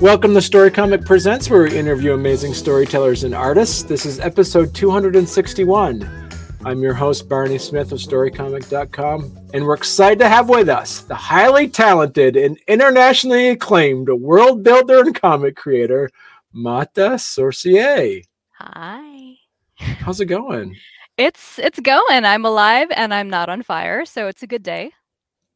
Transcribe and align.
Welcome 0.00 0.32
to 0.32 0.40
Story 0.40 0.70
Comic 0.70 1.04
Presents, 1.04 1.50
where 1.50 1.64
we 1.64 1.76
interview 1.76 2.14
amazing 2.14 2.54
storytellers 2.54 3.22
and 3.22 3.34
artists. 3.34 3.82
This 3.82 4.06
is 4.06 4.18
episode 4.18 4.74
261. 4.74 6.19
I'm 6.62 6.82
your 6.82 6.92
host, 6.92 7.26
Barney 7.26 7.56
Smith 7.56 7.90
of 7.90 7.98
StoryComic.com, 7.98 9.34
and 9.54 9.64
we're 9.64 9.74
excited 9.74 10.18
to 10.18 10.28
have 10.28 10.50
with 10.50 10.68
us 10.68 11.00
the 11.00 11.14
highly 11.14 11.68
talented 11.68 12.36
and 12.36 12.58
internationally 12.68 13.48
acclaimed 13.48 14.08
world 14.10 14.62
builder 14.62 15.00
and 15.00 15.14
comic 15.14 15.56
creator, 15.56 16.10
Matta 16.52 17.12
Sorcier. 17.16 18.22
Hi. 18.58 19.36
How's 19.78 20.20
it 20.20 20.26
going? 20.26 20.76
It's 21.16 21.58
it's 21.58 21.80
going. 21.80 22.24
I'm 22.26 22.44
alive 22.44 22.88
and 22.94 23.14
I'm 23.14 23.30
not 23.30 23.48
on 23.48 23.62
fire, 23.62 24.04
so 24.04 24.28
it's 24.28 24.42
a 24.42 24.46
good 24.46 24.62
day. 24.62 24.92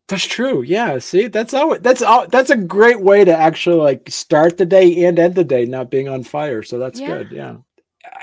That's 0.08 0.24
true. 0.24 0.62
Yeah. 0.62 0.98
See, 0.98 1.28
that's 1.28 1.52
all. 1.52 1.78
That's 1.78 2.00
all. 2.02 2.26
That's 2.28 2.50
a 2.50 2.56
great 2.56 3.00
way 3.00 3.24
to 3.24 3.34
actually 3.36 3.76
like 3.76 4.08
start 4.10 4.56
the 4.56 4.66
day 4.66 5.04
and 5.04 5.18
end 5.18 5.34
the 5.34 5.44
day 5.44 5.66
not 5.66 5.90
being 5.90 6.08
on 6.08 6.22
fire. 6.22 6.62
So 6.62 6.78
that's 6.78 6.98
Yeah. 7.00 7.06
good. 7.18 7.30
Yeah. 7.32 7.56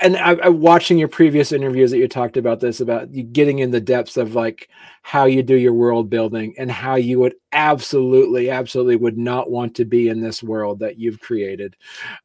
And 0.00 0.16
I, 0.16 0.32
I 0.34 0.48
watching 0.48 0.98
your 0.98 1.08
previous 1.08 1.52
interviews 1.52 1.90
that 1.90 1.98
you 1.98 2.08
talked 2.08 2.36
about 2.36 2.60
this 2.60 2.80
about 2.80 3.12
you 3.12 3.22
getting 3.22 3.60
in 3.60 3.70
the 3.70 3.80
depths 3.80 4.16
of 4.16 4.34
like 4.34 4.68
how 5.02 5.24
you 5.26 5.42
do 5.42 5.56
your 5.56 5.72
world 5.74 6.08
building 6.10 6.54
and 6.58 6.70
how 6.70 6.96
you 6.96 7.18
would 7.20 7.34
absolutely, 7.52 8.50
absolutely 8.50 8.96
would 8.96 9.18
not 9.18 9.50
want 9.50 9.74
to 9.76 9.84
be 9.84 10.08
in 10.08 10.20
this 10.20 10.42
world 10.42 10.78
that 10.80 10.98
you've 10.98 11.20
created. 11.20 11.76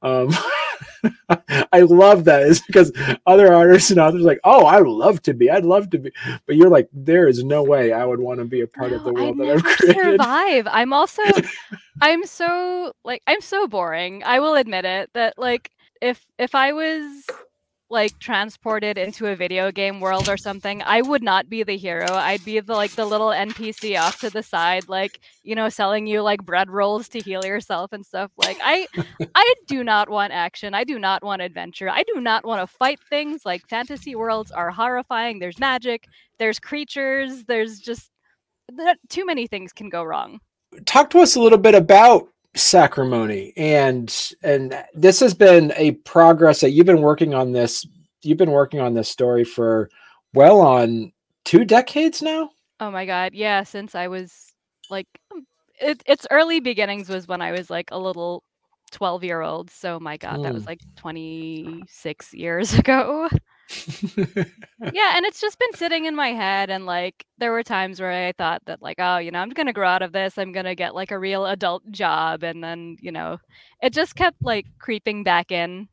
Um, 0.01 0.29
I 1.73 1.81
love 1.81 2.25
that 2.25 2.43
is 2.43 2.61
because 2.61 2.91
other 3.25 3.53
artists 3.53 3.91
and 3.91 3.99
others 3.99 4.21
are 4.21 4.25
like, 4.27 4.39
oh, 4.43 4.65
I 4.65 4.79
would 4.79 4.89
love 4.89 5.21
to 5.23 5.33
be. 5.33 5.49
I'd 5.49 5.65
love 5.65 5.89
to 5.91 5.99
be, 5.99 6.11
but 6.45 6.55
you're 6.55 6.69
like, 6.69 6.89
there 6.93 7.27
is 7.27 7.43
no 7.43 7.63
way 7.63 7.91
I 7.91 8.05
would 8.05 8.19
want 8.19 8.39
to 8.39 8.45
be 8.45 8.61
a 8.61 8.67
part 8.67 8.93
of 8.93 9.03
No, 9.03 9.03
the 9.03 9.13
I'd 9.15 9.35
world 9.35 9.39
that 9.39 9.49
I've 9.49 9.63
created. 9.63 10.27
survive. 10.27 10.67
I'm 10.69 10.93
also 10.93 11.23
I'm 12.01 12.25
so 12.25 12.93
like 13.03 13.21
I'm 13.27 13.41
so 13.41 13.67
boring. 13.67 14.23
I 14.23 14.39
will 14.39 14.55
admit 14.55 14.85
it 14.85 15.09
that 15.13 15.35
like 15.37 15.71
if 16.01 16.25
if 16.37 16.55
I 16.55 16.73
was 16.73 17.39
like 17.89 18.19
transported 18.19 18.97
into 18.97 19.27
a 19.27 19.35
video 19.35 19.71
game 19.71 19.99
world 19.99 20.27
or 20.27 20.35
something, 20.35 20.81
I 20.83 21.01
would 21.01 21.23
not 21.23 21.49
be 21.49 21.63
the 21.63 21.77
hero. 21.77 22.11
I'd 22.11 22.43
be 22.43 22.59
the 22.59 22.73
like 22.73 22.91
the 22.91 23.05
little 23.05 23.29
NPC 23.29 23.99
off 23.99 24.19
to 24.19 24.29
the 24.29 24.43
side, 24.43 24.89
like, 24.89 25.19
you 25.43 25.55
know, 25.55 25.69
selling 25.69 26.05
you 26.07 26.21
like 26.21 26.43
bread 26.45 26.69
rolls 26.69 27.07
to 27.09 27.19
heal 27.19 27.45
yourself 27.45 27.93
and 27.93 28.05
stuff. 28.05 28.31
Like 28.37 28.57
I 28.61 28.87
I 29.35 29.53
do 29.67 29.83
not 29.83 30.09
want 30.09 30.33
action. 30.33 30.73
I 30.73 30.83
do 30.83 30.99
not 30.99 31.23
want 31.23 31.41
adventure. 31.41 31.89
I 31.89 32.03
do 32.03 32.19
not 32.19 32.45
want 32.45 32.61
to 32.61 32.67
fight 32.67 32.99
things. 33.09 33.45
Like 33.45 33.67
fantasy 33.69 34.15
worlds 34.15 34.51
are 34.51 34.71
horrifying. 34.71 35.39
There's 35.39 35.59
magic, 35.59 36.05
there's 36.39 36.59
creatures, 36.59 37.45
there's 37.45 37.79
just 37.79 38.11
that 38.75 38.97
too 39.09 39.25
many 39.25 39.47
things 39.47 39.71
can 39.71 39.89
go 39.89 40.03
wrong. 40.03 40.39
talk 40.85 41.09
to 41.11 41.19
us 41.19 41.35
a 41.35 41.39
little 41.39 41.57
bit 41.57 41.75
about 41.75 42.27
sacrimony 42.55 43.53
and 43.55 44.33
and 44.41 44.83
this 44.95 45.19
has 45.19 45.33
been 45.33 45.71
a 45.75 45.91
progress 45.91 46.61
that 46.61 46.71
you've 46.71 46.87
been 46.87 47.01
working 47.01 47.33
on 47.35 47.51
this 47.51 47.85
you've 48.23 48.37
been 48.37 48.51
working 48.51 48.79
on 48.79 48.93
this 48.95 49.09
story 49.09 49.43
for 49.43 49.89
well 50.33 50.59
on 50.59 51.11
two 51.45 51.63
decades 51.65 52.21
now 52.21 52.49
Oh 52.79 52.91
my 52.91 53.07
god, 53.07 53.33
yeah, 53.33 53.63
since 53.63 53.95
I 53.95 54.07
was 54.07 54.53
like 54.91 55.07
it, 55.81 56.03
its 56.05 56.27
early 56.29 56.59
beginnings 56.59 57.09
was 57.09 57.27
when 57.27 57.41
I 57.41 57.51
was 57.51 57.71
like 57.71 57.89
a 57.91 57.97
little 57.97 58.43
12 58.91 59.23
year 59.23 59.41
old. 59.41 59.71
So 59.71 59.99
my 59.99 60.15
god, 60.17 60.43
that 60.43 60.53
was 60.53 60.63
Mm. 60.65 60.67
like 60.67 60.81
26 60.95 62.33
years 62.35 62.73
ago. 62.77 63.29
yeah, 64.93 65.13
and 65.15 65.25
it's 65.25 65.41
just 65.41 65.59
been 65.59 65.73
sitting 65.73 66.05
in 66.05 66.15
my 66.15 66.29
head 66.29 66.69
and 66.69 66.85
like 66.85 67.25
there 67.37 67.51
were 67.51 67.63
times 67.63 67.99
where 67.99 68.27
I 68.27 68.31
thought 68.31 68.61
that 68.65 68.81
like, 68.81 68.97
oh, 68.99 69.17
you 69.17 69.31
know, 69.31 69.39
I'm 69.39 69.49
going 69.49 69.67
to 69.67 69.73
grow 69.73 69.87
out 69.87 70.01
of 70.01 70.13
this. 70.13 70.37
I'm 70.37 70.51
going 70.51 70.65
to 70.65 70.75
get 70.75 70.95
like 70.95 71.11
a 71.11 71.19
real 71.19 71.45
adult 71.45 71.89
job 71.91 72.43
and 72.43 72.63
then, 72.63 72.97
you 73.01 73.11
know, 73.11 73.39
it 73.81 73.93
just 73.93 74.15
kept 74.15 74.37
like 74.41 74.65
creeping 74.79 75.23
back 75.23 75.51
in 75.51 75.87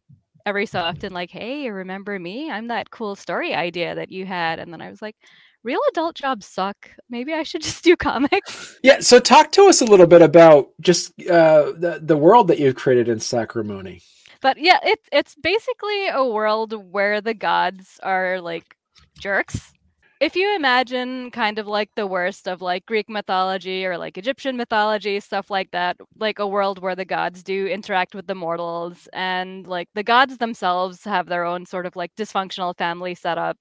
every 0.47 0.67
so 0.67 0.81
often 0.81 1.13
like, 1.13 1.31
"Hey, 1.31 1.71
remember 1.71 2.19
me? 2.19 2.51
I'm 2.51 2.69
that 2.69 2.91
cool 2.91 3.17
story 3.17 3.55
idea 3.55 3.95
that 3.95 4.13
you 4.13 4.27
had." 4.27 4.59
And 4.59 4.73
then 4.73 4.83
I 4.83 4.91
was 4.91 5.01
like, 5.03 5.17
real 5.65 5.81
adult 5.91 6.15
jobs 6.15 6.47
suck. 6.47 6.91
Maybe 7.09 7.33
I 7.33 7.43
should 7.43 7.63
just 7.69 7.83
do 7.83 7.97
comics. 7.97 8.79
yeah 8.83 9.01
so 9.01 9.19
talk 9.19 9.51
to 9.53 9.65
us 9.65 9.81
a 9.81 9.87
little 9.87 10.07
bit 10.07 10.23
about 10.23 10.69
just 10.81 11.13
uh 11.23 11.73
the, 11.77 11.99
the 12.01 12.17
world 12.17 12.49
that 12.49 12.59
you've 12.59 12.77
created 12.77 13.09
in 13.09 13.19
sacrimony 13.19 14.03
But 14.45 14.59
yeah, 14.59 14.79
it's 14.85 15.09
it's 15.11 15.35
basically 15.37 16.09
a 16.09 16.23
world 16.23 16.75
where 16.93 17.23
the 17.23 17.33
gods 17.33 17.99
are 18.03 18.43
like 18.43 18.77
jerks. 19.19 19.73
If 20.21 20.37
you 20.37 20.55
imagine 20.55 21.31
kind 21.31 21.59
of 21.59 21.67
like 21.67 21.91
the 21.97 22.07
worst 22.07 22.47
of 22.47 22.61
like 22.61 22.85
Greek 22.85 23.09
mythology 23.09 23.87
or 23.87 23.97
like 23.97 24.19
Egyptian 24.19 24.59
mythology, 24.59 25.19
stuff 25.21 25.51
like 25.51 25.71
that, 25.73 25.97
like 26.19 26.39
a 26.39 26.47
world 26.47 26.79
where 26.81 26.95
the 26.95 27.07
gods 27.07 27.43
do 27.43 27.67
interact 27.67 28.15
with 28.15 28.27
the 28.27 28.35
mortals 28.35 29.09
and 29.15 29.67
like 29.67 29.89
the 29.95 30.03
gods 30.05 30.37
themselves 30.39 31.05
have 31.05 31.29
their 31.29 31.45
own 31.45 31.65
sort 31.65 31.87
of 31.87 31.97
like 31.97 32.15
dysfunctional 32.15 32.77
family 32.77 33.15
setup 33.15 33.57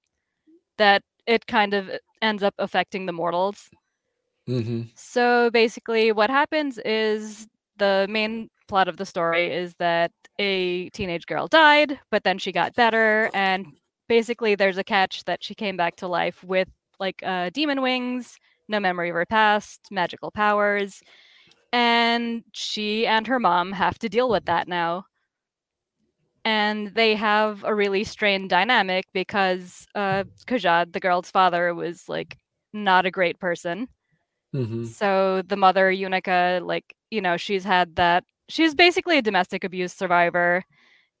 that 0.78 1.02
it 1.26 1.46
kind 1.46 1.74
of 1.74 1.90
ends 2.22 2.42
up 2.42 2.54
affecting 2.58 3.06
the 3.06 3.12
mortals. 3.12 3.70
mm-hmm. 4.48 4.82
So 4.94 5.50
basically, 5.50 6.12
what 6.12 6.30
happens 6.30 6.78
is 6.84 7.46
the 7.78 8.06
main 8.08 8.50
plot 8.66 8.88
of 8.88 8.96
the 8.96 9.06
story 9.06 9.52
is 9.52 9.74
that 9.78 10.12
a 10.38 10.88
teenage 10.90 11.26
girl 11.26 11.46
died, 11.46 11.98
but 12.10 12.24
then 12.24 12.38
she 12.38 12.52
got 12.52 12.74
better, 12.74 13.30
and 13.34 13.66
basically, 14.08 14.54
there's 14.54 14.78
a 14.78 14.84
catch 14.84 15.24
that 15.24 15.42
she 15.42 15.54
came 15.54 15.76
back 15.76 15.96
to 15.96 16.08
life 16.08 16.42
with 16.44 16.68
like 17.00 17.22
uh, 17.24 17.50
demon 17.50 17.82
wings, 17.82 18.36
no 18.68 18.80
memory 18.80 19.10
of 19.10 19.14
her 19.14 19.26
past, 19.26 19.80
magical 19.90 20.30
powers, 20.30 21.02
and 21.72 22.44
she 22.52 23.06
and 23.06 23.26
her 23.26 23.40
mom 23.40 23.72
have 23.72 23.98
to 23.98 24.08
deal 24.08 24.28
with 24.28 24.44
that 24.44 24.68
now. 24.68 25.04
And 26.44 26.88
they 26.94 27.14
have 27.14 27.64
a 27.64 27.74
really 27.74 28.04
strained 28.04 28.50
dynamic 28.50 29.06
because 29.14 29.86
uh, 29.94 30.24
Kajad, 30.46 30.92
the 30.92 31.00
girl's 31.00 31.30
father, 31.30 31.74
was 31.74 32.08
like 32.08 32.36
not 32.72 33.06
a 33.06 33.10
great 33.10 33.40
person. 33.40 33.88
Mm-hmm. 34.54 34.84
So 34.84 35.42
the 35.46 35.56
mother, 35.56 35.90
Unica, 35.90 36.60
like, 36.62 36.94
you 37.10 37.20
know, 37.20 37.36
she's 37.36 37.64
had 37.64 37.96
that. 37.96 38.24
She's 38.48 38.74
basically 38.74 39.18
a 39.18 39.22
domestic 39.22 39.64
abuse 39.64 39.92
survivor, 39.92 40.64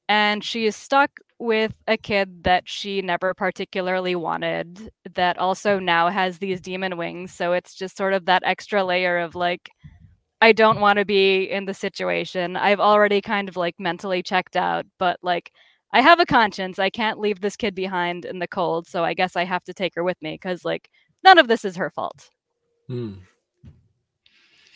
and 0.08 0.44
she 0.44 0.66
is 0.66 0.76
stuck 0.76 1.20
with 1.38 1.74
a 1.88 1.96
kid 1.96 2.44
that 2.44 2.68
she 2.68 3.02
never 3.02 3.34
particularly 3.34 4.14
wanted, 4.14 4.90
that 5.14 5.38
also 5.38 5.78
now 5.78 6.08
has 6.08 6.38
these 6.38 6.60
demon 6.60 6.96
wings. 6.96 7.32
So 7.32 7.52
it's 7.52 7.74
just 7.74 7.96
sort 7.96 8.12
of 8.12 8.26
that 8.26 8.42
extra 8.44 8.84
layer 8.84 9.18
of 9.18 9.34
like, 9.34 9.70
I 10.40 10.52
don't 10.52 10.80
want 10.80 10.98
to 10.98 11.04
be 11.04 11.44
in 11.44 11.64
the 11.64 11.74
situation. 11.74 12.56
I've 12.56 12.80
already 12.80 13.20
kind 13.20 13.48
of 13.48 13.56
like 13.56 13.74
mentally 13.78 14.22
checked 14.22 14.56
out, 14.56 14.84
but 14.98 15.18
like, 15.22 15.50
I 15.92 16.00
have 16.00 16.20
a 16.20 16.26
conscience. 16.26 16.78
I 16.78 16.90
can't 16.90 17.20
leave 17.20 17.40
this 17.40 17.56
kid 17.56 17.74
behind 17.74 18.24
in 18.24 18.40
the 18.40 18.48
cold. 18.48 18.86
So 18.86 19.04
I 19.04 19.14
guess 19.14 19.36
I 19.36 19.44
have 19.44 19.64
to 19.64 19.72
take 19.74 19.94
her 19.94 20.02
with 20.02 20.20
me 20.20 20.34
because, 20.34 20.64
like, 20.64 20.90
none 21.22 21.38
of 21.38 21.46
this 21.46 21.64
is 21.64 21.76
her 21.76 21.88
fault. 21.88 22.30
Mm. 22.90 23.20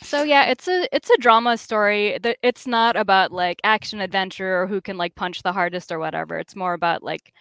So 0.03 0.23
yeah, 0.23 0.45
it's 0.45 0.69
a 0.69 0.89
it's 0.95 1.11
a 1.11 1.17
drama 1.19 1.57
story. 1.59 2.19
It's 2.43 2.67
not 2.67 2.97
about 2.97 3.33
like 3.33 3.61
action 3.65 4.01
adventure 4.01 4.63
or 4.63 4.67
who 4.67 4.81
can 4.81 4.97
like 4.97 5.15
punch 5.17 5.43
the 5.43 5.53
hardest 5.53 5.91
or 5.93 5.99
whatever. 5.99 6.39
It's 6.39 6.55
more 6.57 6.75
about 6.75 7.03
like, 7.03 7.33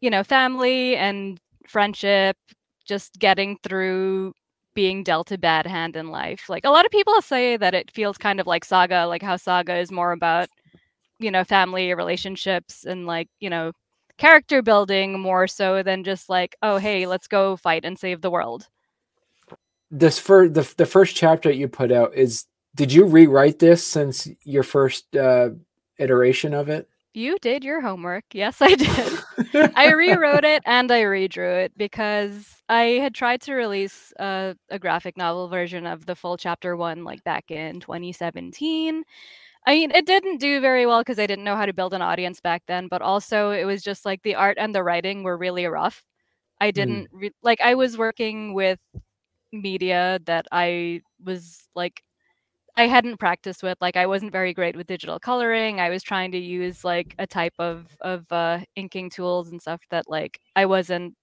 you 0.00 0.10
know, 0.10 0.22
family 0.24 0.96
and 0.96 1.40
friendship, 1.68 2.36
just 2.86 3.18
getting 3.18 3.58
through 3.64 4.32
being 4.74 5.02
dealt 5.04 5.32
a 5.32 5.38
bad 5.38 5.66
hand 5.66 5.96
in 5.96 6.10
life. 6.10 6.48
Like 6.48 6.64
a 6.64 6.70
lot 6.70 6.84
of 6.86 6.92
people 6.92 7.20
say 7.22 7.56
that 7.56 7.74
it 7.74 7.90
feels 7.90 8.16
kind 8.18 8.40
of 8.40 8.46
like 8.46 8.64
Saga, 8.64 9.06
like 9.06 9.22
how 9.22 9.36
Saga 9.36 9.76
is 9.76 9.90
more 9.92 10.12
about, 10.12 10.48
you 11.20 11.30
know, 11.30 11.44
family 11.44 11.94
relationships 11.94 12.84
and 12.84 13.06
like, 13.06 13.28
you 13.40 13.50
know, 13.50 13.72
character 14.18 14.62
building 14.62 15.20
more 15.20 15.46
so 15.48 15.82
than 15.82 16.04
just 16.04 16.28
like, 16.30 16.56
oh 16.62 16.78
hey, 16.78 17.06
let's 17.06 17.28
go 17.28 17.56
fight 17.56 17.84
and 17.84 17.98
save 17.98 18.22
the 18.22 18.30
world. 18.30 18.68
This 19.98 20.18
for 20.18 20.48
the, 20.48 20.62
the 20.76 20.86
first 20.86 21.16
chapter 21.16 21.48
that 21.48 21.56
you 21.56 21.68
put 21.68 21.92
out 21.92 22.14
is 22.14 22.46
did 22.74 22.92
you 22.92 23.04
rewrite 23.06 23.58
this 23.60 23.84
since 23.84 24.28
your 24.44 24.62
first 24.62 25.16
uh 25.16 25.50
iteration 25.98 26.54
of 26.54 26.68
it 26.68 26.88
You 27.14 27.38
did 27.40 27.62
your 27.64 27.80
homework. 27.80 28.24
Yes, 28.32 28.56
I 28.60 28.74
did. 28.74 29.12
I 29.76 29.92
rewrote 29.92 30.44
it 30.44 30.62
and 30.66 30.90
I 30.90 31.02
redrew 31.02 31.64
it 31.64 31.72
because 31.76 32.62
I 32.68 32.98
had 33.02 33.14
tried 33.14 33.40
to 33.42 33.54
release 33.54 34.12
a, 34.18 34.56
a 34.68 34.78
graphic 34.78 35.16
novel 35.16 35.48
version 35.48 35.86
of 35.86 36.06
the 36.06 36.16
full 36.16 36.36
chapter 36.36 36.76
one 36.76 37.04
like 37.04 37.22
back 37.24 37.50
in 37.50 37.80
2017. 37.80 39.04
I 39.66 39.74
mean, 39.74 39.90
it 39.92 40.06
didn't 40.06 40.38
do 40.38 40.60
very 40.60 40.86
well 40.86 41.00
because 41.00 41.18
I 41.20 41.26
didn't 41.26 41.44
know 41.44 41.56
how 41.56 41.66
to 41.66 41.72
build 41.72 41.94
an 41.94 42.02
audience 42.02 42.40
back 42.40 42.62
then, 42.66 42.88
but 42.88 43.02
also 43.02 43.50
it 43.52 43.64
was 43.64 43.82
just 43.82 44.04
like 44.04 44.22
the 44.22 44.34
art 44.34 44.58
and 44.60 44.74
the 44.74 44.82
writing 44.82 45.22
were 45.22 45.38
really 45.38 45.66
rough. 45.66 46.04
I 46.60 46.72
didn't 46.72 47.08
re- 47.12 47.32
like, 47.42 47.60
I 47.60 47.74
was 47.76 47.96
working 47.98 48.54
with 48.54 48.80
media 49.62 50.20
that 50.26 50.46
I 50.52 51.02
was 51.24 51.68
like, 51.74 52.02
I 52.76 52.86
hadn't 52.88 53.18
practiced 53.18 53.62
with. 53.62 53.78
Like 53.80 53.96
I 53.96 54.06
wasn't 54.06 54.32
very 54.32 54.52
great 54.54 54.76
with 54.76 54.86
digital 54.86 55.18
coloring. 55.20 55.80
I 55.80 55.90
was 55.90 56.02
trying 56.02 56.32
to 56.32 56.38
use 56.38 56.84
like 56.84 57.14
a 57.18 57.26
type 57.26 57.54
of 57.58 57.86
of 58.00 58.30
uh, 58.32 58.60
inking 58.76 59.10
tools 59.10 59.50
and 59.50 59.60
stuff 59.60 59.80
that 59.90 60.08
like 60.08 60.40
I 60.56 60.66
wasn't 60.66 61.14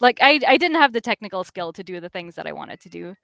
like 0.00 0.18
I 0.22 0.40
I 0.46 0.56
didn't 0.58 0.76
have 0.80 0.92
the 0.92 1.00
technical 1.00 1.44
skill 1.44 1.72
to 1.74 1.84
do 1.84 2.00
the 2.00 2.08
things 2.10 2.34
that 2.36 2.46
I 2.46 2.52
wanted 2.52 2.80
to 2.80 2.88
do. 2.88 3.14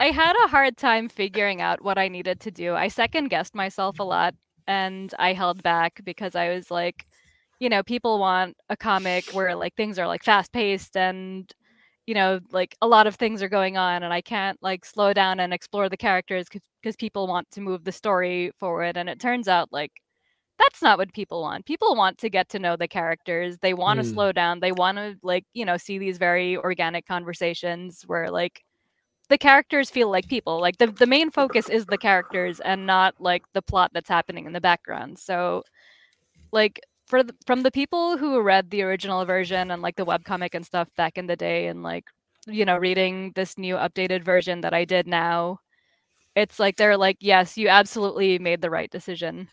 I 0.00 0.06
had 0.10 0.34
a 0.44 0.48
hard 0.48 0.76
time 0.76 1.08
figuring 1.08 1.60
out 1.62 1.82
what 1.82 1.98
I 1.98 2.08
needed 2.08 2.40
to 2.40 2.50
do. 2.50 2.74
I 2.74 2.88
second 2.88 3.28
guessed 3.28 3.54
myself 3.54 3.98
a 3.98 4.04
lot 4.04 4.34
and 4.66 5.14
I 5.18 5.32
held 5.32 5.62
back 5.62 6.00
because 6.04 6.34
I 6.36 6.50
was 6.50 6.70
like, 6.70 7.06
you 7.60 7.68
know, 7.70 7.82
people 7.82 8.18
want 8.18 8.56
a 8.68 8.76
comic 8.76 9.30
where 9.32 9.54
like 9.54 9.74
things 9.76 9.98
are 9.98 10.06
like 10.06 10.22
fast 10.24 10.52
paced 10.52 10.96
and 10.96 11.50
you 12.06 12.14
know, 12.14 12.40
like 12.52 12.76
a 12.80 12.86
lot 12.86 13.06
of 13.06 13.16
things 13.16 13.42
are 13.42 13.48
going 13.48 13.76
on 13.76 14.02
and 14.02 14.12
I 14.12 14.20
can't 14.20 14.58
like 14.62 14.84
slow 14.84 15.12
down 15.12 15.40
and 15.40 15.52
explore 15.52 15.88
the 15.88 15.96
characters 15.96 16.46
because 16.48 16.96
people 16.96 17.26
want 17.26 17.50
to 17.52 17.60
move 17.60 17.84
the 17.84 17.92
story 17.92 18.52
forward 18.58 18.96
and 18.96 19.08
it 19.08 19.20
turns 19.20 19.48
out 19.48 19.72
like 19.72 19.92
that's 20.58 20.80
not 20.80 20.98
what 20.98 21.12
people 21.12 21.42
want. 21.42 21.66
People 21.66 21.94
want 21.96 22.16
to 22.18 22.30
get 22.30 22.48
to 22.50 22.58
know 22.58 22.76
the 22.76 22.88
characters. 22.88 23.58
They 23.58 23.74
want 23.74 24.00
to 24.00 24.06
mm. 24.06 24.12
slow 24.12 24.32
down. 24.32 24.60
They 24.60 24.72
want 24.72 24.96
to 24.96 25.16
like, 25.22 25.44
you 25.52 25.64
know, 25.64 25.76
see 25.76 25.98
these 25.98 26.16
very 26.16 26.56
organic 26.56 27.06
conversations 27.06 28.04
where 28.06 28.30
like 28.30 28.62
the 29.28 29.36
characters 29.36 29.90
feel 29.90 30.10
like 30.10 30.28
people. 30.28 30.60
Like 30.60 30.78
the 30.78 30.86
the 30.86 31.06
main 31.06 31.30
focus 31.30 31.68
is 31.68 31.86
the 31.86 31.98
characters 31.98 32.60
and 32.60 32.86
not 32.86 33.14
like 33.18 33.42
the 33.52 33.62
plot 33.62 33.90
that's 33.92 34.08
happening 34.08 34.46
in 34.46 34.52
the 34.52 34.60
background. 34.60 35.18
So 35.18 35.62
like 36.52 36.80
for 37.06 37.22
the, 37.22 37.34
from 37.46 37.62
the 37.62 37.70
people 37.70 38.16
who 38.16 38.40
read 38.40 38.70
the 38.70 38.82
original 38.82 39.24
version 39.24 39.70
and 39.70 39.82
like 39.82 39.96
the 39.96 40.06
webcomic 40.06 40.54
and 40.54 40.66
stuff 40.66 40.88
back 40.96 41.18
in 41.18 41.26
the 41.26 41.36
day 41.36 41.68
and 41.68 41.82
like 41.82 42.04
you 42.46 42.64
know 42.64 42.76
reading 42.76 43.32
this 43.34 43.58
new 43.58 43.76
updated 43.76 44.24
version 44.24 44.60
that 44.62 44.74
I 44.74 44.84
did 44.84 45.06
now 45.06 45.58
it's 46.34 46.58
like 46.58 46.76
they're 46.76 46.96
like 46.96 47.18
yes 47.20 47.56
you 47.58 47.68
absolutely 47.68 48.38
made 48.38 48.60
the 48.62 48.70
right 48.70 48.90
decision 48.90 49.48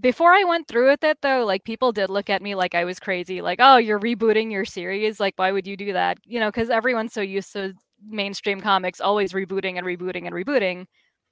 before 0.00 0.32
I 0.32 0.44
went 0.44 0.68
through 0.68 0.90
with 0.90 1.02
it 1.04 1.18
though, 1.22 1.44
like 1.44 1.64
people 1.64 1.92
did 1.92 2.10
look 2.10 2.30
at 2.30 2.42
me 2.42 2.54
like 2.54 2.74
I 2.74 2.84
was 2.84 3.00
crazy, 3.00 3.40
like, 3.42 3.58
oh, 3.60 3.76
you're 3.78 3.98
rebooting 3.98 4.52
your 4.52 4.64
series. 4.64 5.18
Like, 5.18 5.34
why 5.36 5.50
would 5.52 5.66
you 5.66 5.76
do 5.76 5.92
that? 5.92 6.18
You 6.24 6.40
know, 6.40 6.48
because 6.48 6.70
everyone's 6.70 7.12
so 7.12 7.20
used 7.20 7.52
to 7.54 7.74
mainstream 8.06 8.60
comics 8.60 9.00
always 9.00 9.32
rebooting 9.32 9.76
and 9.76 9.86
rebooting 9.86 10.26
and 10.26 10.34
rebooting. 10.34 10.86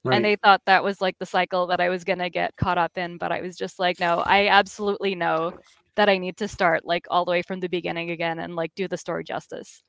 Right. 0.07 0.15
And 0.15 0.25
they 0.25 0.35
thought 0.35 0.61
that 0.65 0.83
was 0.83 1.01
like 1.01 1.17
the 1.19 1.25
cycle 1.25 1.67
that 1.67 1.79
I 1.79 1.89
was 1.89 2.03
going 2.03 2.19
to 2.19 2.29
get 2.29 2.55
caught 2.55 2.77
up 2.77 2.97
in. 2.97 3.17
But 3.17 3.31
I 3.31 3.41
was 3.41 3.55
just 3.55 3.79
like, 3.79 3.99
no, 3.99 4.19
I 4.25 4.47
absolutely 4.47 5.15
know 5.15 5.57
that 5.95 6.09
I 6.09 6.17
need 6.17 6.37
to 6.37 6.47
start 6.47 6.85
like 6.85 7.05
all 7.09 7.25
the 7.25 7.31
way 7.31 7.41
from 7.41 7.59
the 7.59 7.69
beginning 7.69 8.11
again 8.11 8.39
and 8.39 8.55
like 8.55 8.73
do 8.75 8.87
the 8.87 8.97
story 8.97 9.23
justice. 9.23 9.83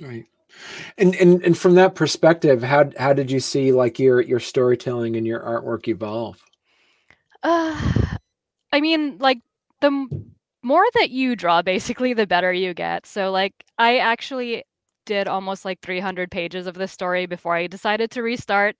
Right. 0.00 0.26
And 0.98 1.14
and 1.16 1.42
and 1.42 1.58
from 1.58 1.74
that 1.74 1.94
perspective, 1.94 2.62
how 2.62 2.90
how 2.98 3.12
did 3.12 3.30
you 3.30 3.40
see 3.40 3.72
like 3.72 3.98
your 3.98 4.20
your 4.20 4.40
storytelling 4.40 5.16
and 5.16 5.26
your 5.26 5.40
artwork 5.40 5.88
evolve? 5.88 6.42
Uh, 7.42 7.80
I 8.72 8.80
mean, 8.80 9.18
like 9.18 9.38
the 9.80 10.08
more 10.62 10.84
that 10.94 11.10
you 11.10 11.36
draw, 11.36 11.62
basically, 11.62 12.14
the 12.14 12.26
better 12.26 12.52
you 12.52 12.74
get. 12.74 13.06
So, 13.06 13.30
like, 13.30 13.52
I 13.78 13.98
actually 13.98 14.64
did 15.04 15.28
almost 15.28 15.64
like 15.64 15.80
300 15.80 16.30
pages 16.30 16.66
of 16.66 16.74
this 16.74 16.90
story 16.90 17.26
before 17.26 17.54
I 17.54 17.66
decided 17.66 18.10
to 18.12 18.22
restart. 18.22 18.76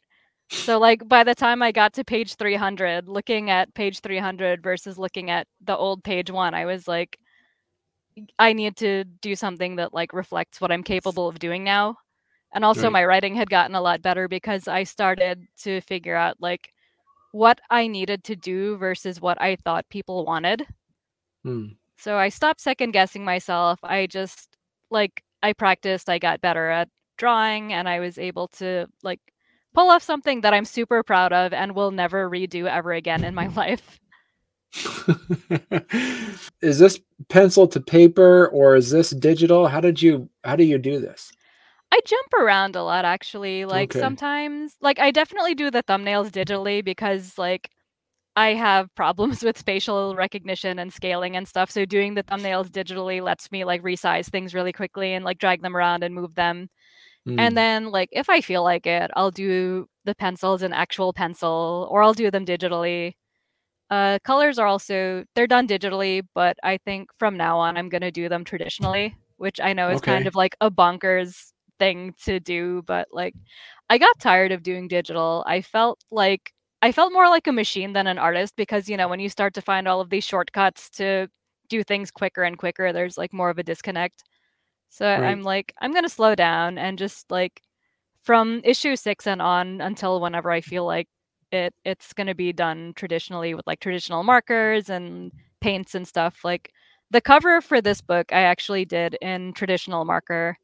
So, 0.55 0.79
like, 0.79 1.06
by 1.09 1.25
the 1.25 1.35
time 1.35 1.62
I 1.62 1.73
got 1.73 1.93
to 1.95 2.05
page 2.05 2.35
300, 2.37 3.09
looking 3.09 3.51
at 3.51 3.75
page 3.75 4.01
300 4.01 4.62
versus 4.62 4.99
looking 4.99 5.31
at 5.31 5.47
the 5.61 5.77
old 5.77 6.03
page 6.03 6.31
one, 6.31 6.55
I 6.55 6.65
was 6.65 6.89
like, 6.89 7.19
I 8.39 8.53
need 8.53 8.77
to 8.77 9.05
do 9.05 9.35
something 9.35 9.77
that 9.77 9.93
like 9.93 10.12
reflects 10.12 10.61
what 10.61 10.71
I'm 10.71 10.83
capable 10.83 11.29
of 11.29 11.39
doing 11.39 11.65
now. 11.65 11.97
And 12.55 12.65
also, 12.65 12.85
right. 12.85 12.93
my 12.93 13.05
writing 13.05 13.35
had 13.35 13.51
gotten 13.51 13.75
a 13.75 13.81
lot 13.81 14.01
better 14.01 14.29
because 14.29 14.69
I 14.69 14.85
started 14.85 15.47
to 15.62 15.81
figure 15.81 16.15
out 16.15 16.37
like 16.41 16.71
what 17.33 17.61
I 17.69 17.89
needed 17.89 18.23
to 18.25 18.37
do 18.37 18.77
versus 18.77 19.21
what 19.21 19.41
I 19.43 19.56
thought 19.56 19.89
people 19.89 20.25
wanted. 20.25 20.65
Hmm. 21.43 21.67
So 21.99 22.17
I 22.17 22.29
stopped 22.29 22.61
second 22.61 22.93
guessing 22.93 23.25
myself. 23.25 23.81
I 23.83 24.06
just 24.06 24.56
like 24.91 25.25
I 25.43 25.53
practiced, 25.53 26.09
I 26.09 26.19
got 26.19 26.41
better 26.41 26.71
at 26.71 26.89
drawing 27.19 27.73
and 27.73 27.89
I 27.89 27.99
was 28.01 28.19
able 28.19 28.49
to 28.49 28.87
like 29.03 29.21
pull 29.75 29.91
off 29.91 30.03
something 30.03 30.41
that 30.43 30.55
I'm 30.55 30.65
super 30.65 31.03
proud 31.03 31.32
of 31.32 31.53
and 31.53 31.75
will 31.75 31.91
never 31.91 32.31
redo 32.31 32.67
ever 32.67 32.93
again 32.93 33.25
in 33.25 33.35
my 33.35 33.47
life. 33.56 34.00
is 36.62 36.79
this 36.79 36.99
pencil 37.29 37.69
to 37.69 37.81
paper 37.81 38.49
or 38.49 38.75
is 38.76 38.91
this 38.91 39.11
digital? 39.11 39.69
How 39.69 39.81
did 39.81 40.03
you 40.03 40.29
how 40.43 40.56
do 40.56 40.65
you 40.65 40.79
do 40.79 40.99
this? 40.99 41.31
I 41.93 42.00
jump 42.05 42.32
around 42.35 42.75
a 42.75 42.82
lot 42.82 43.05
actually. 43.05 43.67
Like 43.67 43.93
okay. 43.93 44.00
sometimes 44.00 44.75
like 44.81 44.99
I 44.99 45.11
definitely 45.12 45.55
do 45.55 45.71
the 45.71 45.82
thumbnails 45.85 46.31
digitally 46.31 46.85
because 46.85 47.38
like 47.38 47.70
I 48.37 48.55
have 48.55 48.93
problems 48.97 49.43
with 49.44 49.59
spatial 49.59 50.17
recognition 50.17 50.79
and 50.79 50.93
scaling 50.93 51.37
and 51.37 51.47
stuff. 51.47 51.70
So 51.70 51.85
doing 51.85 52.15
the 52.15 52.25
thumbnails 52.25 52.69
digitally 52.69 53.23
lets 53.23 53.53
me 53.53 53.65
like 53.65 53.82
resize 53.82 54.29
things 54.29 54.55
really 54.55 54.73
quickly 54.73 55.15
and 55.15 55.25
like 55.25 55.38
drag 55.38 55.62
them 55.62 55.77
around 55.77 56.03
and 56.03 56.15
move 56.15 56.35
them. 56.35 56.69
Mm. 57.26 57.38
And 57.38 57.56
then 57.56 57.91
like 57.91 58.09
if 58.12 58.29
I 58.29 58.41
feel 58.41 58.62
like 58.62 58.87
it, 58.87 59.11
I'll 59.17 59.31
do 59.31 59.88
the 60.05 60.15
pencils 60.15 60.62
in 60.62 60.73
actual 60.73 61.12
pencil 61.12 61.88
or 61.91 62.03
I'll 62.03 62.15
do 62.15 62.31
them 62.31 62.44
digitally. 62.44 63.15
Uh, 63.91 64.19
colors 64.25 64.59
are 64.59 64.67
also 64.67 65.25
they're 65.35 65.47
done 65.47 65.69
digitally, 65.69 66.23
but 66.35 66.56
I 66.62 66.79
think 66.79 67.11
from 67.19 67.37
now 67.37 67.59
on 67.59 67.76
I'm 67.76 67.88
gonna 67.88 68.11
do 68.11 68.29
them 68.29 68.44
traditionally, 68.44 69.17
which 69.37 69.61
I 69.61 69.73
know 69.73 69.91
is 69.91 69.99
okay. 69.99 70.12
kind 70.12 70.26
of 70.26 70.35
like 70.35 70.56
a 70.61 70.71
bonkers 70.71 71.53
thing 71.79 72.15
to 72.25 72.41
do, 72.41 72.82
but 72.87 73.09
like 73.12 73.35
I 73.91 73.99
got 73.99 74.19
tired 74.20 74.53
of 74.53 74.62
doing 74.62 74.88
digital. 74.88 75.44
I 75.47 75.62
felt 75.62 76.03
like 76.11 76.53
I 76.82 76.93
felt 76.93 77.12
more 77.12 77.29
like 77.29 77.47
a 77.47 77.53
machine 77.53 77.94
than 77.94 78.06
an 78.06 78.19
artist 78.19 78.55
because 78.56 78.88
you 78.88 78.97
know 78.97 79.09
when 79.09 79.20
you 79.20 79.29
start 79.29 79.55
to 79.55 79.62
find 79.62 79.88
all 79.88 80.00
of 80.00 80.11
these 80.11 80.25
shortcuts 80.25 80.91
to 80.91 81.29
do 81.69 81.82
things 81.82 82.11
quicker 82.11 82.43
and 82.43 82.59
quicker, 82.59 82.93
there's 82.93 83.17
like 83.17 83.32
more 83.32 83.50
of 83.50 83.59
a 83.59 83.62
disconnect. 83.62 84.25
So 84.94 85.06
right. 85.06 85.25
I'm 85.25 85.43
like 85.43 85.75
I'm 85.81 85.91
going 85.93 86.05
to 86.05 86.08
slow 86.08 86.37
down 86.37 86.79
and 86.79 86.96
just 86.99 87.31
like 87.31 87.62
from 88.23 88.61
issue 88.64 88.96
6 88.96 89.26
and 89.26 89.43
on 89.43 89.81
until 89.81 90.20
whenever 90.20 90.52
I 90.52 90.61
feel 90.61 90.87
like 90.87 91.08
it 91.50 91.75
it's 91.85 92.12
going 92.12 92.29
to 92.29 92.35
be 92.35 92.52
done 92.52 92.93
traditionally 92.94 93.55
with 93.55 93.67
like 93.67 93.81
traditional 93.81 94.23
markers 94.23 94.88
and 94.88 95.32
paints 95.61 95.94
and 95.96 96.06
stuff 96.06 96.44
like 96.44 96.70
the 97.11 97.20
cover 97.20 97.61
for 97.61 97.81
this 97.81 98.00
book 98.00 98.32
I 98.32 98.43
actually 98.43 98.85
did 98.85 99.17
in 99.20 99.52
traditional 99.55 100.05
marker 100.05 100.56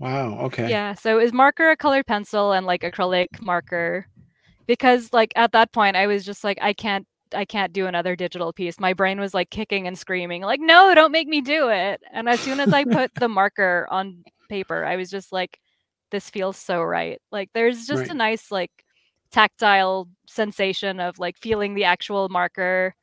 Wow. 0.00 0.38
Okay. 0.46 0.68
Yeah. 0.70 0.94
So 0.94 1.18
is 1.18 1.32
marker 1.32 1.70
a 1.70 1.76
colored 1.76 2.06
pencil 2.06 2.52
and 2.52 2.66
like 2.66 2.82
acrylic 2.82 3.40
marker? 3.40 4.06
Because 4.66 5.12
like 5.12 5.32
at 5.36 5.52
that 5.52 5.72
point 5.72 5.96
I 5.96 6.06
was 6.06 6.24
just 6.24 6.44
like 6.44 6.58
I 6.62 6.72
can't 6.72 7.06
I 7.34 7.44
can't 7.44 7.72
do 7.72 7.86
another 7.86 8.16
digital 8.16 8.52
piece. 8.52 8.80
My 8.80 8.92
brain 8.92 9.20
was 9.20 9.34
like 9.34 9.50
kicking 9.50 9.86
and 9.86 9.98
screaming 9.98 10.42
like 10.42 10.60
no, 10.60 10.94
don't 10.94 11.12
make 11.12 11.28
me 11.28 11.40
do 11.40 11.68
it. 11.68 12.02
And 12.12 12.28
as 12.28 12.40
soon 12.40 12.60
as 12.60 12.72
I 12.72 12.84
put 12.84 13.14
the 13.14 13.28
marker 13.40 13.86
on 13.90 14.24
paper, 14.48 14.84
I 14.84 14.96
was 14.96 15.10
just 15.10 15.32
like 15.32 15.58
this 16.10 16.30
feels 16.30 16.56
so 16.56 16.82
right. 16.82 17.20
Like 17.30 17.50
there's 17.54 17.86
just 17.86 18.02
right. 18.02 18.10
a 18.10 18.14
nice 18.14 18.50
like 18.50 18.70
tactile 19.32 20.08
sensation 20.28 21.00
of 21.00 21.18
like 21.18 21.38
feeling 21.38 21.74
the 21.74 21.84
actual 21.84 22.28
marker 22.28 22.94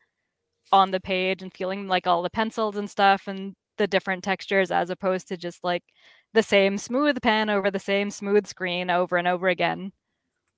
on 0.71 0.91
the 0.91 0.99
page 0.99 1.41
and 1.41 1.53
feeling 1.53 1.87
like 1.87 2.07
all 2.07 2.21
the 2.21 2.29
pencils 2.29 2.77
and 2.77 2.89
stuff 2.89 3.23
and 3.27 3.55
the 3.77 3.87
different 3.87 4.23
textures 4.23 4.71
as 4.71 4.89
opposed 4.89 5.27
to 5.27 5.37
just 5.37 5.63
like 5.63 5.83
the 6.33 6.43
same 6.43 6.77
smooth 6.77 7.19
pen 7.21 7.49
over 7.49 7.71
the 7.71 7.79
same 7.79 8.11
smooth 8.11 8.45
screen 8.45 8.89
over 8.89 9.17
and 9.17 9.27
over 9.27 9.47
again. 9.47 9.91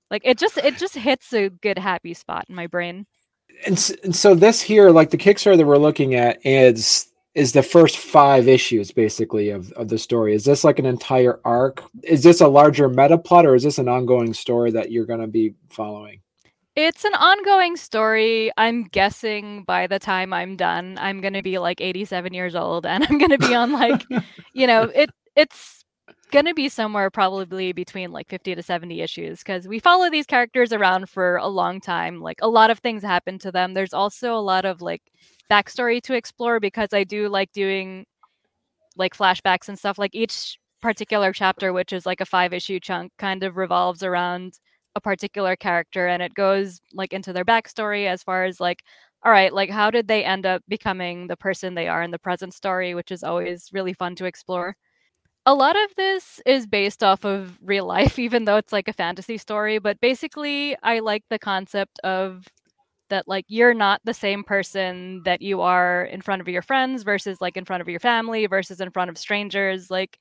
Like 0.09 0.23
it 0.25 0.37
just 0.37 0.57
it 0.57 0.77
just 0.77 0.95
hits 0.95 1.33
a 1.33 1.49
good 1.49 1.77
happy 1.79 2.13
spot 2.13 2.45
in 2.49 2.55
my 2.55 2.67
brain. 2.67 3.05
And, 3.65 3.91
and 4.03 4.15
so 4.15 4.35
this 4.35 4.61
here, 4.61 4.89
like 4.89 5.09
the 5.09 5.17
Kickstarter 5.17 5.57
that 5.57 5.65
we're 5.65 5.77
looking 5.77 6.15
at, 6.15 6.39
is 6.45 7.07
is 7.33 7.53
the 7.53 7.63
first 7.63 7.97
five 7.97 8.47
issues 8.47 8.91
basically 8.91 9.51
of, 9.51 9.71
of 9.73 9.87
the 9.87 9.97
story. 9.97 10.35
Is 10.35 10.43
this 10.43 10.63
like 10.63 10.79
an 10.79 10.85
entire 10.85 11.39
arc? 11.45 11.81
Is 12.03 12.23
this 12.23 12.41
a 12.41 12.47
larger 12.47 12.89
meta 12.89 13.17
plot 13.17 13.45
or 13.45 13.55
is 13.55 13.63
this 13.63 13.77
an 13.77 13.87
ongoing 13.87 14.33
story 14.33 14.71
that 14.71 14.91
you're 14.91 15.05
going 15.05 15.21
to 15.21 15.27
be 15.27 15.53
following? 15.69 16.19
It's 16.75 17.05
an 17.05 17.13
ongoing 17.13 17.77
story. 17.77 18.51
I'm 18.57 18.83
guessing 18.83 19.63
by 19.63 19.87
the 19.87 19.99
time 19.99 20.33
I'm 20.33 20.55
done, 20.55 20.97
I'm 20.99 21.21
going 21.21 21.33
to 21.33 21.41
be 21.41 21.57
like 21.57 21.79
87 21.79 22.33
years 22.33 22.55
old 22.55 22.85
and 22.85 23.03
I'm 23.03 23.17
going 23.17 23.31
to 23.31 23.37
be 23.37 23.55
on 23.55 23.71
like, 23.71 24.03
you 24.53 24.67
know, 24.67 24.83
it 24.83 25.09
it's 25.35 25.80
going 26.31 26.45
to 26.45 26.53
be 26.53 26.69
somewhere 26.69 27.09
probably 27.09 27.73
between 27.73 28.11
like 28.11 28.29
50 28.29 28.55
to 28.55 28.63
70 28.63 29.01
issues 29.01 29.39
because 29.39 29.67
we 29.67 29.79
follow 29.79 30.09
these 30.09 30.25
characters 30.25 30.73
around 30.73 31.09
for 31.09 31.37
a 31.37 31.47
long 31.47 31.79
time. 31.81 32.21
Like 32.21 32.39
a 32.41 32.47
lot 32.47 32.71
of 32.71 32.79
things 32.79 33.03
happen 33.03 33.37
to 33.39 33.51
them. 33.51 33.73
There's 33.73 33.93
also 33.93 34.33
a 34.33 34.41
lot 34.41 34.65
of 34.65 34.81
like 34.81 35.01
backstory 35.49 36.01
to 36.03 36.15
explore 36.15 36.59
because 36.59 36.89
I 36.93 37.03
do 37.03 37.29
like 37.29 37.51
doing 37.51 38.05
like 38.95 39.15
flashbacks 39.15 39.69
and 39.69 39.77
stuff. 39.77 39.97
Like 39.99 40.15
each 40.15 40.57
particular 40.81 41.33
chapter, 41.33 41.73
which 41.73 41.93
is 41.93 42.05
like 42.05 42.21
a 42.21 42.25
five 42.25 42.53
issue 42.53 42.79
chunk, 42.79 43.11
kind 43.17 43.43
of 43.43 43.57
revolves 43.57 44.03
around 44.03 44.59
a 44.95 45.01
particular 45.01 45.55
character 45.55 46.07
and 46.07 46.21
it 46.21 46.33
goes 46.33 46.81
like 46.93 47.13
into 47.13 47.31
their 47.33 47.45
backstory 47.45 48.07
as 48.07 48.23
far 48.23 48.43
as 48.43 48.59
like 48.59 48.83
all 49.23 49.31
right 49.31 49.53
like 49.53 49.69
how 49.69 49.89
did 49.89 50.07
they 50.07 50.23
end 50.23 50.45
up 50.45 50.61
becoming 50.67 51.27
the 51.27 51.37
person 51.37 51.75
they 51.75 51.87
are 51.87 52.03
in 52.03 52.11
the 52.11 52.19
present 52.19 52.53
story 52.53 52.93
which 52.93 53.11
is 53.11 53.23
always 53.23 53.69
really 53.71 53.93
fun 53.93 54.15
to 54.15 54.25
explore 54.25 54.75
a 55.45 55.53
lot 55.53 55.75
of 55.75 55.95
this 55.95 56.39
is 56.45 56.67
based 56.67 57.03
off 57.03 57.25
of 57.25 57.57
real 57.61 57.85
life, 57.85 58.19
even 58.19 58.45
though 58.45 58.57
it's 58.57 58.73
like 58.73 58.87
a 58.87 58.93
fantasy 58.93 59.37
story. 59.37 59.79
But 59.79 59.99
basically, 60.01 60.75
I 60.83 60.99
like 60.99 61.23
the 61.29 61.39
concept 61.39 61.99
of 62.03 62.47
that, 63.09 63.27
like, 63.27 63.45
you're 63.49 63.73
not 63.73 64.01
the 64.05 64.13
same 64.13 64.43
person 64.43 65.23
that 65.25 65.41
you 65.41 65.61
are 65.61 66.05
in 66.05 66.21
front 66.21 66.41
of 66.41 66.47
your 66.47 66.61
friends 66.61 67.03
versus 67.03 67.41
like 67.41 67.57
in 67.57 67.65
front 67.65 67.81
of 67.81 67.89
your 67.89 67.99
family 67.99 68.47
versus 68.47 68.81
in 68.81 68.91
front 68.91 69.09
of 69.11 69.17
strangers. 69.17 69.91
Like, 69.91 70.19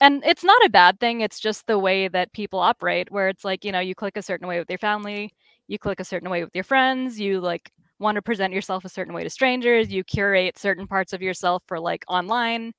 and 0.00 0.24
it's 0.26 0.44
not 0.44 0.64
a 0.64 0.70
bad 0.70 1.00
thing. 1.00 1.20
It's 1.20 1.40
just 1.40 1.66
the 1.66 1.78
way 1.78 2.08
that 2.08 2.32
people 2.32 2.58
operate, 2.60 3.10
where 3.12 3.28
it's 3.28 3.44
like, 3.44 3.64
you 3.64 3.72
know, 3.72 3.80
you 3.80 3.94
click 3.94 4.16
a 4.16 4.22
certain 4.22 4.48
way 4.48 4.58
with 4.58 4.70
your 4.70 4.78
family, 4.78 5.32
you 5.68 5.78
click 5.78 6.00
a 6.00 6.04
certain 6.04 6.30
way 6.30 6.44
with 6.44 6.54
your 6.54 6.64
friends, 6.64 7.20
you 7.20 7.40
like 7.40 7.70
want 8.00 8.16
to 8.16 8.22
present 8.22 8.52
yourself 8.52 8.84
a 8.84 8.88
certain 8.88 9.14
way 9.14 9.24
to 9.24 9.30
strangers, 9.30 9.92
you 9.92 10.04
curate 10.04 10.58
certain 10.58 10.86
parts 10.86 11.12
of 11.12 11.22
yourself 11.22 11.62
for 11.68 11.80
like 11.80 12.04
online 12.08 12.72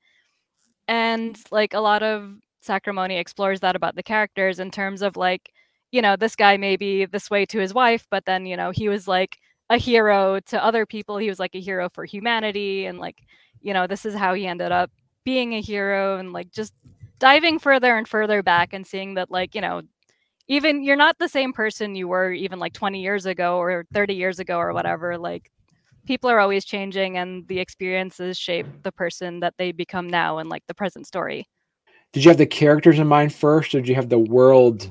and 0.88 1.38
like 1.52 1.74
a 1.74 1.80
lot 1.80 2.04
of 2.04 2.36
Sacrimony 2.62 3.18
explores 3.18 3.60
that 3.62 3.76
about 3.76 3.96
the 3.96 4.04
characters 4.04 4.60
in 4.60 4.72
terms 4.72 5.02
of 5.02 5.16
like, 5.16 5.52
you 5.92 6.02
know, 6.02 6.16
this 6.16 6.36
guy 6.36 6.58
may 6.58 6.76
be 6.76 7.06
this 7.06 7.30
way 7.30 7.46
to 7.46 7.60
his 7.60 7.74
wife, 7.74 8.08
but 8.10 8.26
then, 8.26 8.46
you 8.46 8.58
know, 8.58 8.72
he 8.72 8.90
was 8.90 9.08
like 9.08 9.38
a 9.70 9.78
hero 9.78 10.40
to 10.48 10.64
other 10.64 10.86
people. 10.86 11.18
He 11.18 11.30
was 11.30 11.40
like 11.40 11.56
a 11.56 11.62
hero 11.62 11.90
for 11.90 12.06
humanity. 12.06 12.86
And 12.86 13.00
like, 13.00 13.18
you 13.62 13.74
know, 13.74 13.88
this 13.88 14.06
is 14.06 14.16
how 14.16 14.34
he 14.34 14.48
ended 14.48 14.72
up 14.72 14.92
being 15.24 15.54
a 15.54 15.62
hero 15.62 16.18
and 16.18 16.34
like 16.34 16.52
just 16.52 16.74
diving 17.20 17.60
further 17.60 17.96
and 17.98 18.08
further 18.08 18.44
back 18.44 18.74
and 18.74 18.86
seeing 18.86 19.16
that, 19.16 19.32
like, 19.32 19.56
you 19.56 19.62
know, 19.62 19.82
even 20.48 20.84
you're 20.84 20.96
not 20.96 21.18
the 21.18 21.30
same 21.30 21.54
person 21.54 21.96
you 21.96 22.08
were 22.08 22.32
even 22.32 22.60
like 22.60 22.74
20 22.74 23.02
years 23.02 23.26
ago 23.26 23.58
or 23.58 23.86
30 23.94 24.14
years 24.14 24.40
ago 24.40 24.58
or 24.58 24.74
whatever. 24.74 25.18
Like, 25.18 25.52
people 26.06 26.30
are 26.30 26.40
always 26.40 26.66
changing 26.66 27.18
and 27.18 27.48
the 27.48 27.60
experiences 27.60 28.38
shape 28.38 28.68
the 28.84 28.92
person 28.92 29.40
that 29.42 29.54
they 29.58 29.72
become 29.72 30.10
now 30.10 30.38
and 30.38 30.50
like 30.50 30.64
the 30.68 30.74
present 30.74 31.08
story. 31.08 31.48
Did 32.14 32.24
you 32.24 32.30
have 32.30 32.38
the 32.38 32.46
characters 32.46 33.00
in 33.00 33.08
mind 33.08 33.34
first 33.34 33.76
or 33.76 33.82
did 33.82 33.90
you 33.90 33.96
have 33.96 34.10
the 34.10 34.20
world 34.20 34.90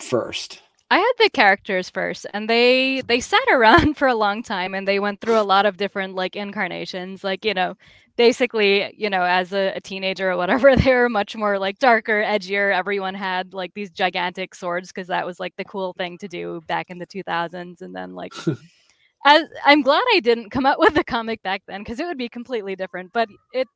first? 0.00 0.62
I 0.90 0.98
had 0.98 1.12
the 1.18 1.30
characters 1.30 1.90
first 1.90 2.26
and 2.32 2.48
they 2.48 3.02
they 3.06 3.20
sat 3.20 3.44
around 3.50 3.96
for 3.96 4.08
a 4.08 4.14
long 4.14 4.42
time 4.42 4.74
and 4.74 4.86
they 4.86 5.00
went 5.00 5.20
through 5.20 5.38
a 5.38 5.42
lot 5.42 5.66
of 5.66 5.76
different 5.76 6.14
like 6.14 6.36
incarnations 6.36 7.22
like 7.22 7.44
you 7.44 7.54
know 7.54 7.74
basically 8.16 8.92
you 8.96 9.08
know 9.08 9.22
as 9.22 9.52
a, 9.52 9.72
a 9.76 9.80
teenager 9.80 10.30
or 10.30 10.36
whatever 10.36 10.74
they 10.76 10.94
were 10.94 11.08
much 11.08 11.36
more 11.36 11.58
like 11.58 11.78
darker 11.78 12.22
edgier 12.22 12.74
everyone 12.74 13.14
had 13.14 13.54
like 13.54 13.72
these 13.74 13.90
gigantic 13.90 14.54
swords 14.54 14.88
because 14.88 15.08
that 15.08 15.26
was 15.26 15.38
like 15.38 15.54
the 15.56 15.64
cool 15.64 15.92
thing 15.94 16.18
to 16.18 16.28
do 16.28 16.60
back 16.66 16.90
in 16.90 16.98
the 16.98 17.06
2000s 17.06 17.80
and 17.80 17.94
then 17.94 18.14
like 18.14 18.32
as 19.24 19.44
I'm 19.64 19.82
glad 19.82 20.02
I 20.14 20.20
didn't 20.20 20.50
come 20.50 20.66
up 20.66 20.78
with 20.78 20.94
the 20.94 21.04
comic 21.04 21.42
back 21.42 21.62
then 21.66 21.80
because 21.82 22.00
it 22.00 22.06
would 22.06 22.18
be 22.18 22.28
completely 22.28 22.76
different. 22.76 23.12
But 23.12 23.28
it 23.52 23.68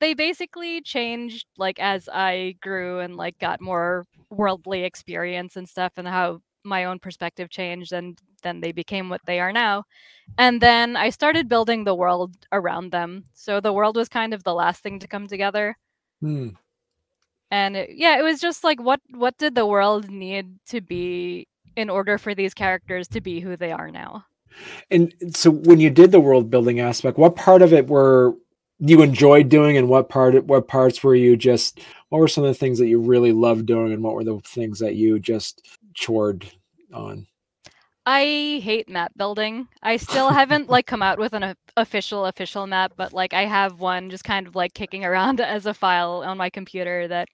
they 0.00 0.14
basically 0.14 0.80
changed 0.82 1.46
like 1.56 1.78
as 1.78 2.08
I 2.12 2.56
grew 2.60 3.00
and 3.00 3.16
like 3.16 3.38
got 3.38 3.60
more 3.60 4.04
worldly 4.30 4.84
experience 4.84 5.56
and 5.56 5.68
stuff 5.68 5.92
and 5.96 6.08
how 6.08 6.40
my 6.64 6.84
own 6.84 6.98
perspective 6.98 7.50
changed 7.50 7.92
and 7.92 8.18
then 8.42 8.60
they 8.60 8.72
became 8.72 9.08
what 9.08 9.20
they 9.26 9.40
are 9.40 9.52
now. 9.52 9.84
And 10.38 10.60
then 10.60 10.96
I 10.96 11.10
started 11.10 11.48
building 11.48 11.84
the 11.84 11.94
world 11.94 12.34
around 12.52 12.90
them. 12.90 13.24
So 13.34 13.60
the 13.60 13.72
world 13.72 13.96
was 13.96 14.08
kind 14.08 14.34
of 14.34 14.44
the 14.44 14.54
last 14.54 14.82
thing 14.82 14.98
to 15.00 15.08
come 15.08 15.26
together. 15.26 15.76
Hmm. 16.20 16.48
And 17.50 17.76
it, 17.76 17.90
yeah, 17.94 18.18
it 18.18 18.22
was 18.22 18.40
just 18.40 18.64
like 18.64 18.80
what 18.80 19.00
what 19.10 19.38
did 19.38 19.54
the 19.54 19.66
world 19.66 20.10
need 20.10 20.58
to 20.68 20.80
be 20.80 21.46
in 21.76 21.90
order 21.90 22.18
for 22.18 22.34
these 22.34 22.54
characters 22.54 23.08
to 23.08 23.20
be 23.20 23.40
who 23.40 23.56
they 23.56 23.72
are 23.72 23.90
now? 23.90 24.24
And 24.90 25.12
so 25.34 25.50
when 25.50 25.80
you 25.80 25.90
did 25.90 26.12
the 26.12 26.20
world 26.20 26.50
building 26.50 26.80
aspect, 26.80 27.18
what 27.18 27.36
part 27.36 27.62
of 27.62 27.72
it 27.72 27.88
were 27.88 28.34
you 28.78 29.02
enjoyed 29.02 29.48
doing 29.48 29.76
and 29.76 29.88
what 29.88 30.08
part 30.08 30.44
what 30.44 30.68
parts 30.68 31.02
were 31.02 31.14
you 31.14 31.36
just 31.36 31.80
what 32.08 32.18
were 32.18 32.28
some 32.28 32.44
of 32.44 32.48
the 32.48 32.58
things 32.58 32.78
that 32.78 32.88
you 32.88 32.98
really 33.00 33.32
loved 33.32 33.66
doing 33.66 33.92
and 33.92 34.02
what 34.02 34.14
were 34.14 34.24
the 34.24 34.40
things 34.40 34.78
that 34.80 34.94
you 34.94 35.18
just 35.18 35.66
chored 35.98 36.46
on? 36.92 37.26
I 38.06 38.60
hate 38.62 38.88
map 38.90 39.12
building. 39.16 39.66
I 39.82 39.96
still 39.96 40.28
haven't 40.28 40.68
like 40.68 40.86
come 40.86 41.02
out 41.02 41.18
with 41.18 41.32
an 41.32 41.54
official 41.76 42.26
official 42.26 42.66
map, 42.66 42.92
but 42.96 43.12
like 43.12 43.32
I 43.32 43.46
have 43.46 43.80
one 43.80 44.10
just 44.10 44.24
kind 44.24 44.46
of 44.46 44.54
like 44.54 44.74
kicking 44.74 45.04
around 45.04 45.40
as 45.40 45.66
a 45.66 45.74
file 45.74 46.22
on 46.24 46.36
my 46.36 46.50
computer 46.50 47.08
that 47.08 47.28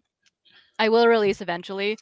I 0.78 0.88
will 0.88 1.08
release 1.08 1.40
eventually. 1.40 1.96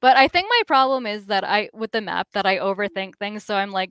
But 0.00 0.16
I 0.16 0.28
think 0.28 0.48
my 0.48 0.62
problem 0.66 1.06
is 1.06 1.26
that 1.26 1.44
I 1.44 1.70
with 1.72 1.92
the 1.92 2.00
map 2.00 2.28
that 2.32 2.46
I 2.46 2.58
overthink 2.58 3.16
things. 3.18 3.44
So 3.44 3.54
I'm 3.54 3.70
like 3.70 3.90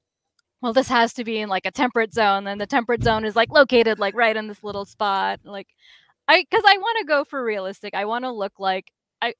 well, 0.61 0.73
this 0.73 0.87
has 0.89 1.13
to 1.13 1.23
be 1.23 1.39
in 1.39 1.49
like 1.49 1.65
a 1.65 1.71
temperate 1.71 2.13
zone, 2.13 2.47
and 2.47 2.59
the 2.59 2.65
temperate 2.67 3.03
zone 3.03 3.25
is 3.25 3.35
like 3.35 3.49
located 3.51 3.99
like 3.99 4.15
right 4.15 4.35
in 4.35 4.47
this 4.47 4.63
little 4.63 4.85
spot. 4.85 5.39
Like, 5.43 5.67
I 6.27 6.43
because 6.49 6.63
I 6.67 6.77
want 6.77 6.97
to 6.99 7.05
go 7.05 7.23
for 7.25 7.43
realistic. 7.43 7.93
I 7.95 8.05
want 8.05 8.25
to 8.25 8.31
look 8.31 8.53
like 8.59 8.91
I 9.21 9.33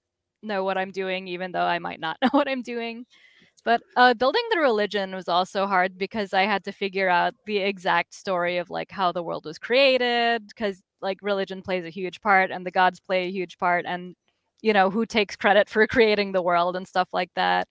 know 0.43 0.63
what 0.63 0.77
I'm 0.77 0.91
doing, 0.91 1.27
even 1.27 1.51
though 1.51 1.62
I 1.65 1.79
might 1.79 2.00
not 2.00 2.17
know 2.24 2.29
what 2.31 2.47
I'm 2.47 2.62
doing. 2.62 3.05
But 3.65 3.81
uh, 3.97 4.13
building 4.15 4.43
the 4.51 4.59
religion 4.59 5.15
was 5.15 5.27
also 5.29 5.67
hard 5.67 5.97
because 5.97 6.33
I 6.33 6.43
had 6.43 6.63
to 6.65 6.71
figure 6.71 7.09
out 7.09 7.36
the 7.45 7.59
exact 7.59 8.13
story 8.15 8.57
of 8.57 8.69
like 8.69 8.91
how 8.91 9.12
the 9.12 9.24
world 9.24 9.45
was 9.45 9.59
created, 9.59 10.47
because 10.47 10.81
like 11.01 11.19
religion 11.21 11.62
plays 11.63 11.86
a 11.86 11.89
huge 11.89 12.21
part, 12.21 12.51
and 12.51 12.65
the 12.65 12.71
gods 12.71 13.00
play 13.01 13.27
a 13.27 13.31
huge 13.31 13.57
part, 13.57 13.86
and 13.88 14.15
you 14.62 14.74
know 14.74 14.89
who 14.91 15.05
takes 15.05 15.36
credit 15.36 15.69
for 15.69 15.88
creating 15.89 16.31
the 16.33 16.41
world 16.43 16.75
and 16.75 16.88
stuff 16.88 17.09
like 17.13 17.31
that 17.36 17.67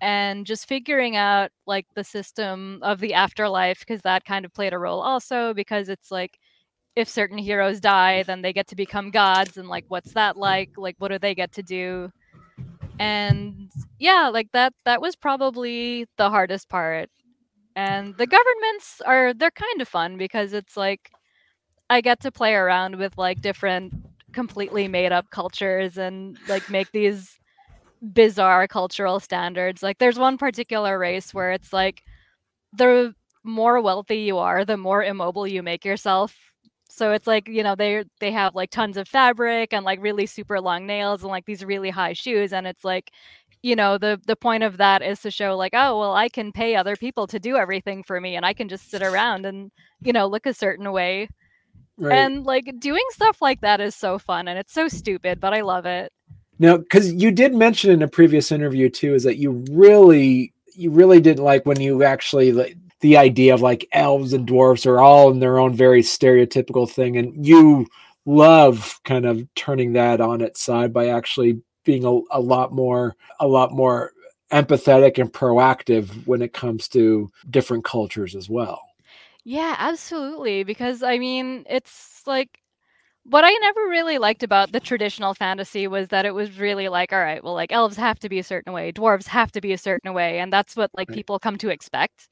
and 0.00 0.46
just 0.46 0.68
figuring 0.68 1.16
out 1.16 1.50
like 1.66 1.86
the 1.94 2.04
system 2.04 2.78
of 2.82 3.00
the 3.00 3.14
afterlife 3.14 3.80
because 3.80 4.02
that 4.02 4.24
kind 4.24 4.44
of 4.44 4.52
played 4.54 4.72
a 4.72 4.78
role 4.78 5.00
also 5.00 5.52
because 5.54 5.88
it's 5.88 6.10
like 6.10 6.38
if 6.96 7.08
certain 7.08 7.38
heroes 7.38 7.80
die 7.80 8.22
then 8.24 8.42
they 8.42 8.52
get 8.52 8.66
to 8.68 8.76
become 8.76 9.10
gods 9.10 9.56
and 9.56 9.68
like 9.68 9.84
what's 9.88 10.12
that 10.14 10.36
like? 10.36 10.70
Like 10.76 10.96
what 10.98 11.08
do 11.10 11.18
they 11.18 11.34
get 11.34 11.52
to 11.52 11.62
do? 11.62 12.10
And 12.98 13.70
yeah 13.98 14.30
like 14.32 14.48
that 14.52 14.72
that 14.84 15.00
was 15.00 15.16
probably 15.16 16.06
the 16.16 16.30
hardest 16.30 16.68
part. 16.68 17.08
And 17.76 18.16
the 18.16 18.26
governments 18.26 19.00
are 19.06 19.34
they're 19.34 19.50
kind 19.50 19.80
of 19.82 19.88
fun 19.88 20.16
because 20.18 20.52
it's 20.52 20.76
like 20.76 21.10
i 21.90 22.00
get 22.00 22.20
to 22.20 22.30
play 22.32 22.54
around 22.54 22.96
with 22.96 23.16
like 23.18 23.40
different 23.42 23.92
completely 24.32 24.88
made 24.88 25.12
up 25.12 25.30
cultures 25.30 25.98
and 25.98 26.38
like 26.48 26.68
make 26.70 26.90
these 26.92 27.38
bizarre 28.02 28.66
cultural 28.68 29.20
standards. 29.20 29.82
Like 29.82 29.98
there's 29.98 30.18
one 30.18 30.38
particular 30.38 30.98
race 30.98 31.34
where 31.34 31.52
it's 31.52 31.72
like 31.72 32.02
the 32.72 33.14
more 33.44 33.80
wealthy 33.80 34.18
you 34.18 34.38
are, 34.38 34.64
the 34.64 34.76
more 34.76 35.02
immobile 35.02 35.46
you 35.46 35.62
make 35.62 35.84
yourself. 35.84 36.36
So 36.90 37.12
it's 37.12 37.26
like, 37.26 37.48
you 37.48 37.62
know, 37.62 37.74
they 37.74 38.04
they 38.20 38.32
have 38.32 38.54
like 38.54 38.70
tons 38.70 38.96
of 38.96 39.08
fabric 39.08 39.72
and 39.72 39.84
like 39.84 40.02
really 40.02 40.26
super 40.26 40.60
long 40.60 40.86
nails 40.86 41.22
and 41.22 41.30
like 41.30 41.46
these 41.46 41.64
really 41.64 41.90
high 41.90 42.12
shoes 42.14 42.52
and 42.52 42.66
it's 42.66 42.84
like 42.84 43.12
you 43.62 43.74
know 43.76 43.98
the 43.98 44.20
the 44.26 44.36
point 44.36 44.62
of 44.62 44.76
that 44.78 45.02
is 45.02 45.20
to 45.20 45.30
show 45.30 45.56
like 45.56 45.72
oh 45.74 45.98
well 45.98 46.14
I 46.14 46.28
can 46.28 46.52
pay 46.52 46.76
other 46.76 46.96
people 46.96 47.26
to 47.28 47.40
do 47.40 47.56
everything 47.56 48.02
for 48.04 48.20
me 48.20 48.36
and 48.36 48.46
I 48.46 48.52
can 48.54 48.68
just 48.68 48.90
sit 48.90 49.02
around 49.02 49.46
and 49.46 49.70
you 50.00 50.12
know 50.12 50.26
look 50.26 50.46
a 50.46 50.54
certain 50.54 50.90
way. 50.92 51.28
Right. 51.98 52.16
And 52.16 52.44
like 52.44 52.72
doing 52.78 53.02
stuff 53.10 53.42
like 53.42 53.60
that 53.62 53.80
is 53.80 53.94
so 53.96 54.18
fun 54.18 54.48
and 54.48 54.58
it's 54.58 54.72
so 54.72 54.88
stupid, 54.88 55.40
but 55.40 55.54
I 55.54 55.62
love 55.62 55.86
it. 55.86 56.12
Now, 56.58 56.76
because 56.76 57.12
you 57.12 57.30
did 57.30 57.54
mention 57.54 57.90
in 57.90 58.02
a 58.02 58.08
previous 58.08 58.50
interview 58.50 58.88
too, 58.88 59.14
is 59.14 59.22
that 59.24 59.36
you 59.36 59.64
really, 59.70 60.52
you 60.74 60.90
really 60.90 61.20
didn't 61.20 61.44
like 61.44 61.66
when 61.66 61.80
you 61.80 62.02
actually 62.02 62.52
like 62.52 62.76
the 63.00 63.16
idea 63.16 63.54
of 63.54 63.60
like 63.60 63.86
elves 63.92 64.32
and 64.32 64.46
dwarfs 64.46 64.84
are 64.86 64.98
all 64.98 65.30
in 65.30 65.38
their 65.38 65.58
own 65.58 65.74
very 65.74 66.02
stereotypical 66.02 66.90
thing, 66.90 67.16
and 67.16 67.46
you 67.46 67.86
love 68.26 69.00
kind 69.04 69.24
of 69.24 69.46
turning 69.54 69.92
that 69.94 70.20
on 70.20 70.40
its 70.40 70.60
side 70.60 70.92
by 70.92 71.08
actually 71.08 71.60
being 71.84 72.04
a, 72.04 72.20
a 72.30 72.40
lot 72.40 72.72
more, 72.72 73.14
a 73.40 73.46
lot 73.46 73.72
more 73.72 74.12
empathetic 74.52 75.18
and 75.18 75.32
proactive 75.32 76.26
when 76.26 76.42
it 76.42 76.52
comes 76.52 76.88
to 76.88 77.30
different 77.50 77.84
cultures 77.84 78.34
as 78.34 78.48
well. 78.48 78.82
Yeah, 79.44 79.76
absolutely. 79.78 80.64
Because 80.64 81.02
I 81.02 81.18
mean, 81.18 81.64
it's 81.68 82.22
like 82.26 82.60
what 83.30 83.44
I 83.44 83.50
never 83.60 83.80
really 83.88 84.18
liked 84.18 84.42
about 84.42 84.72
the 84.72 84.80
traditional 84.80 85.34
fantasy 85.34 85.86
was 85.86 86.08
that 86.08 86.24
it 86.24 86.34
was 86.34 86.58
really 86.58 86.88
like, 86.88 87.12
all 87.12 87.20
right, 87.20 87.42
well, 87.44 87.54
like 87.54 87.72
elves 87.72 87.96
have 87.96 88.18
to 88.20 88.28
be 88.28 88.38
a 88.38 88.44
certain 88.44 88.72
way, 88.72 88.92
dwarves 88.92 89.26
have 89.28 89.52
to 89.52 89.60
be 89.60 89.72
a 89.72 89.78
certain 89.78 90.14
way, 90.14 90.38
and 90.40 90.52
that's 90.52 90.76
what 90.76 90.90
like 90.96 91.08
people 91.08 91.38
come 91.38 91.58
to 91.58 91.68
expect. 91.68 92.28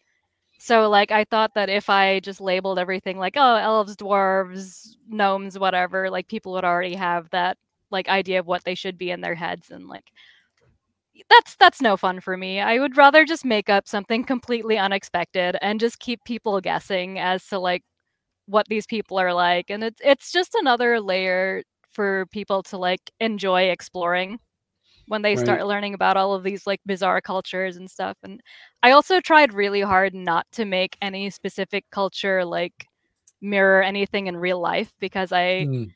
So 0.59 0.89
like 0.89 1.11
I 1.11 1.25
thought 1.25 1.53
that 1.55 1.69
if 1.69 1.91
I 1.91 2.21
just 2.21 2.41
labeled 2.41 2.79
everything 2.79 3.19
like, 3.19 3.35
oh, 3.37 3.57
elves, 3.57 3.97
dwarves, 3.97 4.97
gnomes, 5.09 5.59
whatever, 5.59 6.11
like 6.11 6.29
people 6.29 6.53
would 6.53 6.65
already 6.65 6.95
have 6.95 7.29
that 7.31 7.59
like 7.91 8.09
idea 8.09 8.41
of 8.41 8.47
what 8.47 8.65
they 8.65 8.75
should 8.75 8.99
be 8.99 9.11
in 9.11 9.21
their 9.21 9.35
heads 9.35 9.71
and 9.71 9.89
like 9.89 10.11
that's 11.31 11.57
that's 11.57 11.81
no 11.81 11.97
fun 11.97 12.21
for 12.21 12.37
me. 12.37 12.61
I 12.61 12.79
would 12.79 12.97
rather 12.97 13.25
just 13.25 13.45
make 13.45 13.69
up 13.71 13.89
something 13.89 14.25
completely 14.25 14.79
unexpected 14.79 15.57
and 15.63 15.81
just 15.81 15.99
keep 15.99 16.25
people 16.25 16.61
guessing 16.61 17.19
as 17.19 17.47
to 17.49 17.59
like 17.59 17.83
what 18.47 18.67
these 18.69 18.87
people 18.87 19.19
are 19.19 19.35
like 19.35 19.71
and 19.71 19.83
it's 19.85 20.01
it's 20.05 20.33
just 20.33 20.55
another 20.55 21.01
layer 21.01 21.63
for 21.91 22.27
people 22.31 22.63
to 22.63 22.77
like 22.77 23.11
enjoy 23.21 23.65
exploring 23.65 24.39
when 25.09 25.23
they 25.23 25.37
right. 25.37 25.45
start 25.45 25.67
learning 25.67 25.95
about 25.95 26.17
all 26.17 26.35
of 26.35 26.43
these 26.43 26.67
like 26.67 26.81
bizarre 26.87 27.21
cultures 27.21 27.77
and 27.77 27.91
stuff 27.91 28.17
and 28.23 28.41
i 28.83 28.91
also 28.91 29.21
tried 29.21 29.53
really 29.53 29.81
hard 29.81 30.15
not 30.15 30.47
to 30.53 30.65
make 30.65 30.97
any 31.01 31.31
specific 31.31 31.85
culture 31.91 32.45
like 32.45 32.87
mirror 33.41 33.83
anything 33.83 34.27
in 34.27 34.37
real 34.37 34.61
life 34.61 34.93
because 35.01 35.33
i 35.33 35.67
mm. 35.67 35.91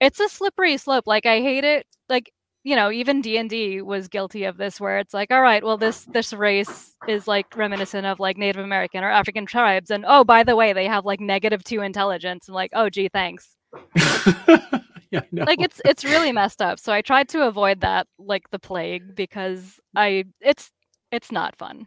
it's 0.00 0.20
a 0.20 0.28
slippery 0.28 0.76
slope. 0.76 1.06
Like 1.06 1.26
I 1.26 1.40
hate 1.40 1.64
it. 1.64 1.86
Like 2.08 2.32
you 2.68 2.76
know, 2.76 2.90
even 2.92 3.22
D 3.22 3.38
and 3.38 3.48
D 3.48 3.80
was 3.80 4.08
guilty 4.08 4.44
of 4.44 4.58
this, 4.58 4.78
where 4.78 4.98
it's 4.98 5.14
like, 5.14 5.30
all 5.30 5.40
right, 5.40 5.64
well, 5.64 5.78
this 5.78 6.04
this 6.04 6.34
race 6.34 6.94
is 7.08 7.26
like 7.26 7.56
reminiscent 7.56 8.04
of 8.04 8.20
like 8.20 8.36
Native 8.36 8.62
American 8.62 9.02
or 9.02 9.10
African 9.10 9.46
tribes, 9.46 9.90
and 9.90 10.04
oh, 10.06 10.22
by 10.22 10.42
the 10.42 10.54
way, 10.54 10.74
they 10.74 10.84
have 10.84 11.06
like 11.06 11.18
negative 11.18 11.64
two 11.64 11.80
intelligence, 11.80 12.46
and 12.46 12.54
like, 12.54 12.70
oh, 12.74 12.90
gee, 12.90 13.08
thanks. 13.08 13.56
yeah, 13.96 15.22
like 15.32 15.62
it's 15.62 15.80
it's 15.86 16.04
really 16.04 16.30
messed 16.30 16.60
up. 16.60 16.78
So 16.78 16.92
I 16.92 17.00
tried 17.00 17.30
to 17.30 17.46
avoid 17.46 17.80
that 17.80 18.06
like 18.18 18.50
the 18.50 18.58
plague 18.58 19.14
because 19.14 19.80
I 19.96 20.24
it's 20.42 20.70
it's 21.10 21.32
not 21.32 21.56
fun. 21.56 21.86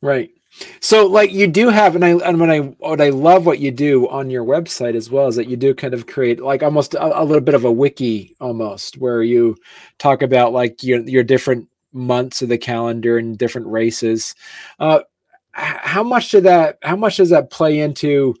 Right. 0.00 0.30
So 0.80 1.06
like 1.06 1.32
you 1.32 1.46
do 1.46 1.68
have 1.68 1.94
and 1.94 2.04
I 2.04 2.10
and 2.10 2.40
when 2.40 2.50
I 2.50 2.58
what 2.60 3.00
I 3.00 3.10
love 3.10 3.46
what 3.46 3.58
you 3.58 3.70
do 3.70 4.08
on 4.08 4.30
your 4.30 4.44
website 4.44 4.94
as 4.94 5.10
well 5.10 5.28
is 5.28 5.36
that 5.36 5.48
you 5.48 5.56
do 5.56 5.74
kind 5.74 5.94
of 5.94 6.06
create 6.06 6.40
like 6.40 6.62
almost 6.62 6.94
a, 6.94 7.20
a 7.20 7.24
little 7.24 7.42
bit 7.42 7.54
of 7.54 7.64
a 7.64 7.72
wiki 7.72 8.34
almost 8.40 8.96
where 8.98 9.22
you 9.22 9.56
talk 9.98 10.22
about 10.22 10.52
like 10.52 10.82
your 10.82 11.00
your 11.02 11.22
different 11.22 11.68
months 11.92 12.42
of 12.42 12.48
the 12.48 12.58
calendar 12.58 13.18
and 13.18 13.38
different 13.38 13.66
races. 13.66 14.34
Uh 14.78 15.00
how 15.52 16.02
much 16.02 16.30
did 16.30 16.44
that 16.44 16.78
how 16.82 16.96
much 16.96 17.16
does 17.16 17.30
that 17.30 17.50
play 17.50 17.80
into 17.80 18.34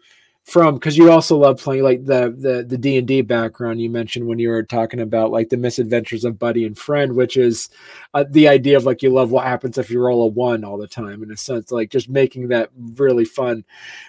from 0.46 0.74
because 0.74 0.96
you 0.96 1.10
also 1.10 1.36
love 1.36 1.60
playing 1.60 1.82
like 1.82 2.04
the 2.04 2.32
the 2.38 2.64
the 2.66 2.78
D 2.78 2.98
and 2.98 3.06
D 3.06 3.20
background 3.20 3.80
you 3.80 3.90
mentioned 3.90 4.26
when 4.26 4.38
you 4.38 4.48
were 4.48 4.62
talking 4.62 5.00
about 5.00 5.32
like 5.32 5.48
the 5.48 5.56
misadventures 5.56 6.24
of 6.24 6.38
Buddy 6.38 6.64
and 6.64 6.78
Friend, 6.78 7.14
which 7.14 7.36
is 7.36 7.68
uh, 8.14 8.24
the 8.30 8.46
idea 8.46 8.76
of 8.76 8.84
like 8.84 9.02
you 9.02 9.10
love 9.10 9.32
what 9.32 9.44
happens 9.44 9.76
if 9.76 9.90
you 9.90 10.00
roll 10.00 10.22
a 10.22 10.28
one 10.28 10.64
all 10.64 10.78
the 10.78 10.86
time 10.86 11.24
in 11.24 11.32
a 11.32 11.36
sense, 11.36 11.72
like 11.72 11.90
just 11.90 12.08
making 12.08 12.48
that 12.48 12.70
really 12.94 13.24
fun. 13.24 13.64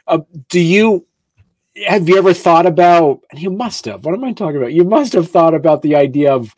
Uh, 0.05 0.19
do 0.47 0.59
you 0.59 1.07
have 1.87 2.07
you 2.07 2.17
ever 2.19 2.33
thought 2.33 2.67
about? 2.67 3.21
And 3.31 3.41
you 3.41 3.49
must 3.49 3.85
have. 3.85 4.05
What 4.05 4.13
am 4.13 4.23
I 4.23 4.31
talking 4.31 4.57
about? 4.57 4.73
You 4.73 4.83
must 4.83 5.13
have 5.13 5.29
thought 5.31 5.55
about 5.55 5.81
the 5.81 5.95
idea 5.95 6.33
of 6.33 6.55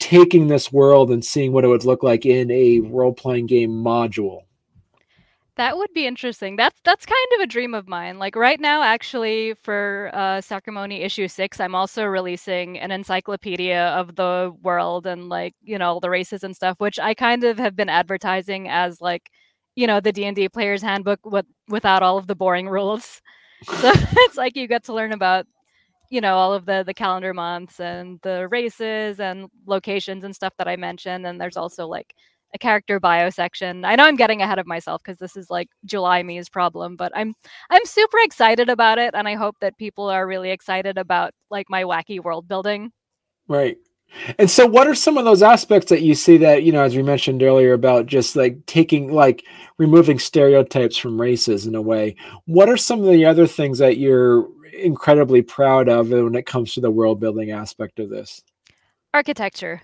taking 0.00 0.48
this 0.48 0.72
world 0.72 1.12
and 1.12 1.24
seeing 1.24 1.52
what 1.52 1.64
it 1.64 1.68
would 1.68 1.84
look 1.84 2.02
like 2.02 2.26
in 2.26 2.50
a 2.50 2.80
role 2.80 3.12
playing 3.12 3.46
game 3.46 3.70
module 3.70 4.42
that 5.58 5.76
would 5.76 5.92
be 5.94 6.06
interesting. 6.06 6.56
That's 6.56 6.80
that's 6.84 7.04
kind 7.06 7.28
of 7.36 7.40
a 7.42 7.46
dream 7.46 7.74
of 7.74 7.88
mine. 7.88 8.18
Like 8.18 8.36
right 8.36 8.60
now, 8.60 8.82
actually, 8.82 9.54
for 9.62 10.10
uh, 10.14 10.40
Sacrimony 10.40 11.02
issue 11.02 11.28
six, 11.28 11.60
I'm 11.60 11.74
also 11.74 12.04
releasing 12.04 12.78
an 12.78 12.92
encyclopedia 12.92 13.88
of 13.88 14.16
the 14.16 14.54
world 14.62 15.06
and 15.06 15.28
like 15.28 15.54
you 15.62 15.78
know 15.78 16.00
the 16.00 16.10
races 16.10 16.44
and 16.44 16.56
stuff, 16.56 16.76
which 16.80 16.98
I 17.00 17.14
kind 17.14 17.44
of 17.44 17.58
have 17.58 17.76
been 17.76 17.90
advertising 17.90 18.68
as 18.68 19.00
like 19.02 19.30
you 19.76 19.86
know 19.86 20.00
the 20.00 20.12
D 20.12 20.24
and 20.26 20.36
D 20.36 20.48
player's 20.48 20.82
handbook 20.82 21.20
with 21.26 21.46
without 21.68 22.02
all 22.02 22.18
of 22.18 22.26
the 22.28 22.36
boring 22.36 22.68
rules. 22.68 23.20
So 23.66 23.90
it's 23.92 24.36
like 24.36 24.56
you 24.56 24.68
get 24.68 24.84
to 24.84 24.94
learn 24.94 25.12
about 25.12 25.44
you 26.10 26.20
know 26.20 26.36
all 26.36 26.52
of 26.54 26.66
the 26.66 26.82
the 26.86 26.94
calendar 26.94 27.34
months 27.34 27.80
and 27.80 28.18
the 28.22 28.48
races 28.48 29.20
and 29.20 29.48
locations 29.66 30.24
and 30.24 30.34
stuff 30.34 30.54
that 30.58 30.68
I 30.68 30.76
mentioned. 30.76 31.26
And 31.26 31.40
there's 31.40 31.56
also 31.56 31.86
like 31.86 32.14
a 32.54 32.58
character 32.58 32.98
bio 32.98 33.30
section. 33.30 33.84
I 33.84 33.96
know 33.96 34.04
I'm 34.04 34.16
getting 34.16 34.42
ahead 34.42 34.58
of 34.58 34.66
myself 34.66 35.02
because 35.02 35.18
this 35.18 35.36
is 35.36 35.50
like 35.50 35.68
July 35.84 36.22
me's 36.22 36.48
problem, 36.48 36.96
but 36.96 37.12
I'm 37.14 37.34
I'm 37.70 37.84
super 37.84 38.18
excited 38.22 38.68
about 38.68 38.98
it 38.98 39.14
and 39.14 39.28
I 39.28 39.34
hope 39.34 39.56
that 39.60 39.76
people 39.78 40.08
are 40.08 40.26
really 40.26 40.50
excited 40.50 40.98
about 40.98 41.32
like 41.50 41.66
my 41.68 41.84
wacky 41.84 42.22
world 42.22 42.48
building. 42.48 42.92
Right. 43.48 43.78
And 44.38 44.50
so 44.50 44.66
what 44.66 44.86
are 44.86 44.94
some 44.94 45.18
of 45.18 45.26
those 45.26 45.42
aspects 45.42 45.90
that 45.90 46.00
you 46.00 46.14
see 46.14 46.38
that, 46.38 46.62
you 46.62 46.72
know, 46.72 46.82
as 46.82 46.96
we 46.96 47.02
mentioned 47.02 47.42
earlier 47.42 47.74
about 47.74 48.06
just 48.06 48.36
like 48.36 48.64
taking 48.64 49.12
like 49.12 49.44
removing 49.76 50.18
stereotypes 50.18 50.96
from 50.96 51.20
races 51.20 51.66
in 51.66 51.74
a 51.74 51.82
way. 51.82 52.16
What 52.46 52.70
are 52.70 52.78
some 52.78 53.00
of 53.00 53.10
the 53.10 53.26
other 53.26 53.46
things 53.46 53.78
that 53.78 53.98
you're 53.98 54.48
incredibly 54.72 55.42
proud 55.42 55.90
of 55.90 56.08
when 56.08 56.34
it 56.34 56.46
comes 56.46 56.72
to 56.74 56.80
the 56.80 56.90
world 56.90 57.20
building 57.20 57.50
aspect 57.50 57.98
of 57.98 58.08
this? 58.08 58.42
Architecture. 59.12 59.82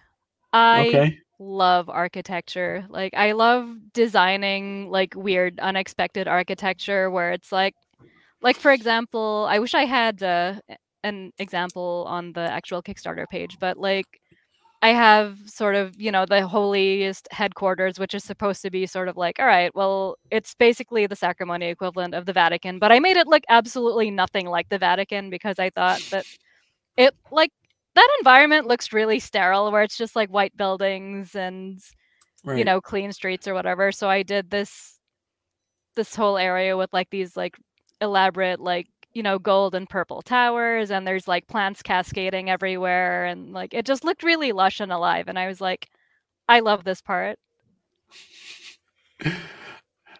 I 0.54 0.88
okay 0.88 1.18
love 1.38 1.88
architecture. 1.88 2.84
Like 2.88 3.14
I 3.14 3.32
love 3.32 3.68
designing 3.92 4.90
like 4.90 5.14
weird 5.16 5.58
unexpected 5.60 6.28
architecture 6.28 7.10
where 7.10 7.32
it's 7.32 7.52
like 7.52 7.74
like 8.42 8.56
for 8.56 8.72
example, 8.72 9.46
I 9.50 9.58
wish 9.58 9.74
I 9.74 9.84
had 9.86 10.22
uh, 10.22 10.54
an 11.02 11.32
example 11.38 12.04
on 12.08 12.32
the 12.32 12.40
actual 12.40 12.82
Kickstarter 12.82 13.28
page, 13.28 13.58
but 13.60 13.78
like 13.78 14.06
I 14.82 14.88
have 14.88 15.38
sort 15.46 15.76
of, 15.76 15.98
you 16.00 16.12
know, 16.12 16.26
the 16.26 16.46
holiest 16.46 17.26
headquarters, 17.30 17.98
which 17.98 18.14
is 18.14 18.22
supposed 18.22 18.60
to 18.62 18.70
be 18.70 18.86
sort 18.86 19.08
of 19.08 19.16
like, 19.16 19.38
all 19.40 19.46
right, 19.46 19.74
well, 19.74 20.16
it's 20.30 20.54
basically 20.54 21.06
the 21.06 21.16
Sacrimony 21.16 21.70
equivalent 21.70 22.14
of 22.14 22.26
the 22.26 22.34
Vatican, 22.34 22.78
but 22.78 22.92
I 22.92 23.00
made 23.00 23.16
it 23.16 23.26
look 23.26 23.44
absolutely 23.48 24.10
nothing 24.10 24.46
like 24.46 24.68
the 24.68 24.78
Vatican 24.78 25.30
because 25.30 25.58
I 25.58 25.70
thought 25.70 26.02
that 26.10 26.26
it 26.98 27.14
like 27.30 27.50
that 27.94 28.08
environment 28.20 28.66
looks 28.66 28.92
really 28.92 29.18
sterile 29.18 29.70
where 29.70 29.82
it's 29.82 29.96
just 29.96 30.16
like 30.16 30.30
white 30.30 30.56
buildings 30.56 31.34
and 31.34 31.80
right. 32.44 32.58
you 32.58 32.64
know 32.64 32.80
clean 32.80 33.12
streets 33.12 33.46
or 33.46 33.54
whatever 33.54 33.92
so 33.92 34.08
i 34.08 34.22
did 34.22 34.50
this 34.50 34.98
this 35.96 36.14
whole 36.14 36.36
area 36.36 36.76
with 36.76 36.92
like 36.92 37.10
these 37.10 37.36
like 37.36 37.56
elaborate 38.00 38.60
like 38.60 38.86
you 39.12 39.22
know 39.22 39.38
gold 39.38 39.74
and 39.74 39.88
purple 39.88 40.22
towers 40.22 40.90
and 40.90 41.06
there's 41.06 41.28
like 41.28 41.46
plants 41.46 41.82
cascading 41.82 42.50
everywhere 42.50 43.24
and 43.26 43.52
like 43.52 43.72
it 43.72 43.86
just 43.86 44.04
looked 44.04 44.22
really 44.22 44.52
lush 44.52 44.80
and 44.80 44.92
alive 44.92 45.28
and 45.28 45.38
i 45.38 45.46
was 45.46 45.60
like 45.60 45.88
i 46.48 46.60
love 46.60 46.84
this 46.84 47.00
part 47.00 47.38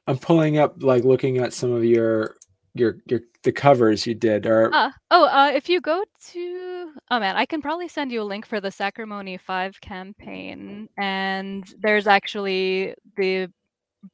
i'm 0.06 0.18
pulling 0.18 0.58
up 0.58 0.80
like 0.82 1.04
looking 1.04 1.38
at 1.38 1.52
some 1.52 1.72
of 1.72 1.84
your 1.84 2.37
your 2.74 2.98
your 3.06 3.20
the 3.44 3.52
covers 3.52 4.06
you 4.06 4.14
did 4.14 4.46
are 4.46 4.72
uh, 4.74 4.90
oh 5.12 5.26
uh 5.26 5.50
if 5.54 5.68
you 5.68 5.80
go 5.80 6.04
to 6.32 6.90
oh 7.10 7.20
man 7.20 7.37
i 7.37 7.46
can 7.46 7.62
probably 7.62 7.87
send 7.87 8.10
you 8.10 8.20
a 8.20 8.24
link 8.24 8.44
for 8.44 8.60
the 8.60 8.70
sacrimony 8.70 9.37
5 9.37 9.80
campaign 9.80 10.88
and 10.98 11.72
there's 11.80 12.06
actually 12.08 12.94
the 13.16 13.48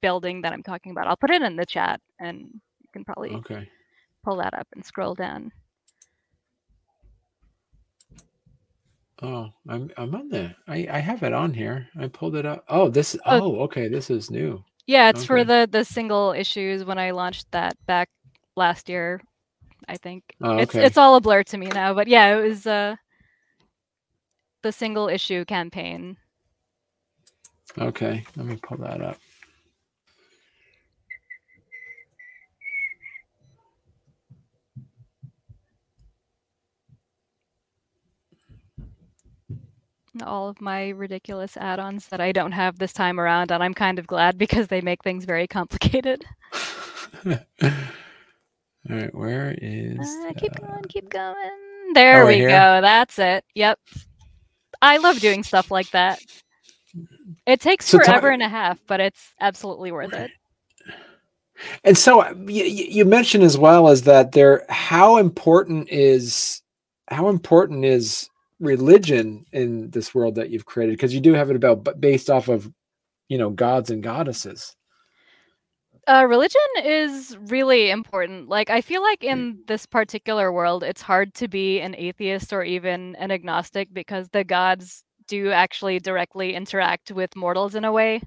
building 0.01 0.43
that 0.43 0.53
i'm 0.53 0.63
talking 0.63 0.93
about. 0.93 1.07
I'll 1.07 1.17
put 1.17 1.31
it 1.31 1.43
in 1.43 1.57
the 1.57 1.67
chat 1.67 2.01
and 2.19 2.39
you 2.39 2.89
can 2.93 3.05
probably 3.05 3.31
okay. 3.31 3.69
pull 4.25 4.37
that 4.37 4.55
up 4.55 4.67
and 4.75 4.85
scroll 4.85 5.15
down. 5.15 5.53
Oh 9.23 9.51
i'm 9.69 9.91
i'm 9.99 10.15
on 10.15 10.31
there 10.31 10.55
i 10.67 10.87
i 10.91 10.99
have 10.99 11.23
it 11.23 11.33
on 11.33 11.53
here. 11.53 11.89
I 11.99 12.09
pulled 12.09 12.37
it 12.37 12.47
up. 12.47 12.65
Oh 12.69 12.89
this 12.89 13.17
oh, 13.27 13.41
oh 13.41 13.61
okay 13.63 13.89
this 13.89 14.11
is 14.11 14.31
new. 14.31 14.63
Yeah 14.87 15.09
it's 15.11 15.21
okay. 15.21 15.27
for 15.27 15.45
the 15.45 15.69
the 15.71 15.85
single 15.85 16.33
issues 16.33 16.85
when 16.85 16.99
i 16.99 17.11
launched 17.11 17.51
that 17.53 17.77
back 17.87 18.09
last 18.61 18.91
year, 18.91 19.23
I 19.89 19.99
think. 19.99 20.25
Oh, 20.43 20.61
okay. 20.61 20.63
It's 20.63 20.77
it's 20.77 20.99
all 20.99 21.17
a 21.17 21.23
blur 21.23 21.45
to 21.45 21.59
me 21.59 21.69
now, 21.69 21.95
but 21.95 22.09
yeah, 22.09 22.37
it 22.39 22.43
was 22.49 22.69
uh 22.69 22.97
the 24.63 24.73
single 24.73 25.09
issue 25.09 25.45
campaign. 25.47 26.19
Okay, 27.79 28.25
let 28.37 28.47
me 28.47 28.57
pull 28.63 28.79
that 28.79 29.03
up. 29.03 29.19
all 40.25 40.49
of 40.49 40.61
my 40.61 40.91
ridiculous 40.91 41.57
add-ons 41.57 42.09
that 42.09 42.21
I 42.21 42.33
don't 42.33 42.53
have 42.53 42.79
this 42.79 42.93
time 42.93 43.21
around, 43.21 43.53
and 43.53 43.63
I'm 43.63 43.75
kind 43.75 43.99
of 43.99 44.07
glad 44.07 44.39
because 44.39 44.69
they 44.69 44.83
make 44.83 45.05
things 45.05 45.25
very 45.27 45.49
complicated. 45.49 46.25
All 48.89 48.97
right, 48.97 49.15
where 49.15 49.55
is? 49.61 49.99
Uh, 49.99 50.33
keep 50.37 50.55
going, 50.55 50.83
keep 50.89 51.11
going. 51.11 51.35
There 51.95 52.23
oh, 52.23 52.27
we 52.27 52.39
go. 52.41 52.81
That's 52.81 53.19
it. 53.19 53.45
Yep. 53.55 53.79
I 54.81 54.97
love 54.97 55.21
doing 55.21 55.43
stuff 55.43 55.71
like 55.71 55.91
that. 55.91 56.21
It 57.47 57.61
takes 57.61 57.87
so 57.87 57.99
forever 57.99 58.31
and 58.31 58.43
a 58.43 58.49
half, 58.49 58.79
but 58.87 59.01
it's 59.01 59.35
absolutely 59.41 59.93
worth 59.93 60.13
it. 60.13 60.31
And 61.85 61.97
so 61.99 62.27
you, 62.47 62.65
you 62.65 63.05
mentioned 63.05 63.45
as 63.45 63.59
well 63.59 63.89
as 63.89 64.03
that 64.03 64.33
there, 64.33 64.65
how 64.71 65.19
important 65.19 65.89
is 65.91 66.63
how 67.09 67.29
important 67.29 67.85
is 67.85 68.29
religion 68.61 69.45
in 69.53 69.91
this 69.91 70.15
world 70.15 70.37
that 70.37 70.51
you've 70.51 70.65
created? 70.65 70.93
Because 70.93 71.13
you 71.13 71.21
do 71.21 71.35
have 71.35 71.51
it 71.51 71.57
about 71.57 72.01
based 72.01 72.31
off 72.31 72.49
of, 72.49 72.73
you 73.29 73.37
know, 73.37 73.51
gods 73.51 73.91
and 73.91 74.03
goddesses. 74.03 74.75
Uh, 76.07 76.27
religion 76.29 76.61
is 76.83 77.37
really 77.43 77.91
important. 77.91 78.49
Like, 78.49 78.71
I 78.71 78.81
feel 78.81 79.03
like 79.03 79.23
in 79.23 79.55
mm. 79.55 79.67
this 79.67 79.87
particular 79.87 80.53
world, 80.53 80.83
it's 80.83 81.03
hard 81.03 81.35
to 81.35 81.49
be 81.49 81.81
an 81.81 81.95
atheist 81.97 82.53
or 82.53 82.63
even 82.63 83.15
an 83.17 83.31
agnostic 83.31 83.93
because 83.93 84.29
the 84.31 84.43
gods 84.45 85.05
do 85.29 85.51
actually 85.51 86.01
directly 86.01 86.55
interact 86.55 87.13
with 87.13 87.37
mortals 87.37 87.75
in 87.75 87.85
a 87.85 87.93
way. 87.93 88.21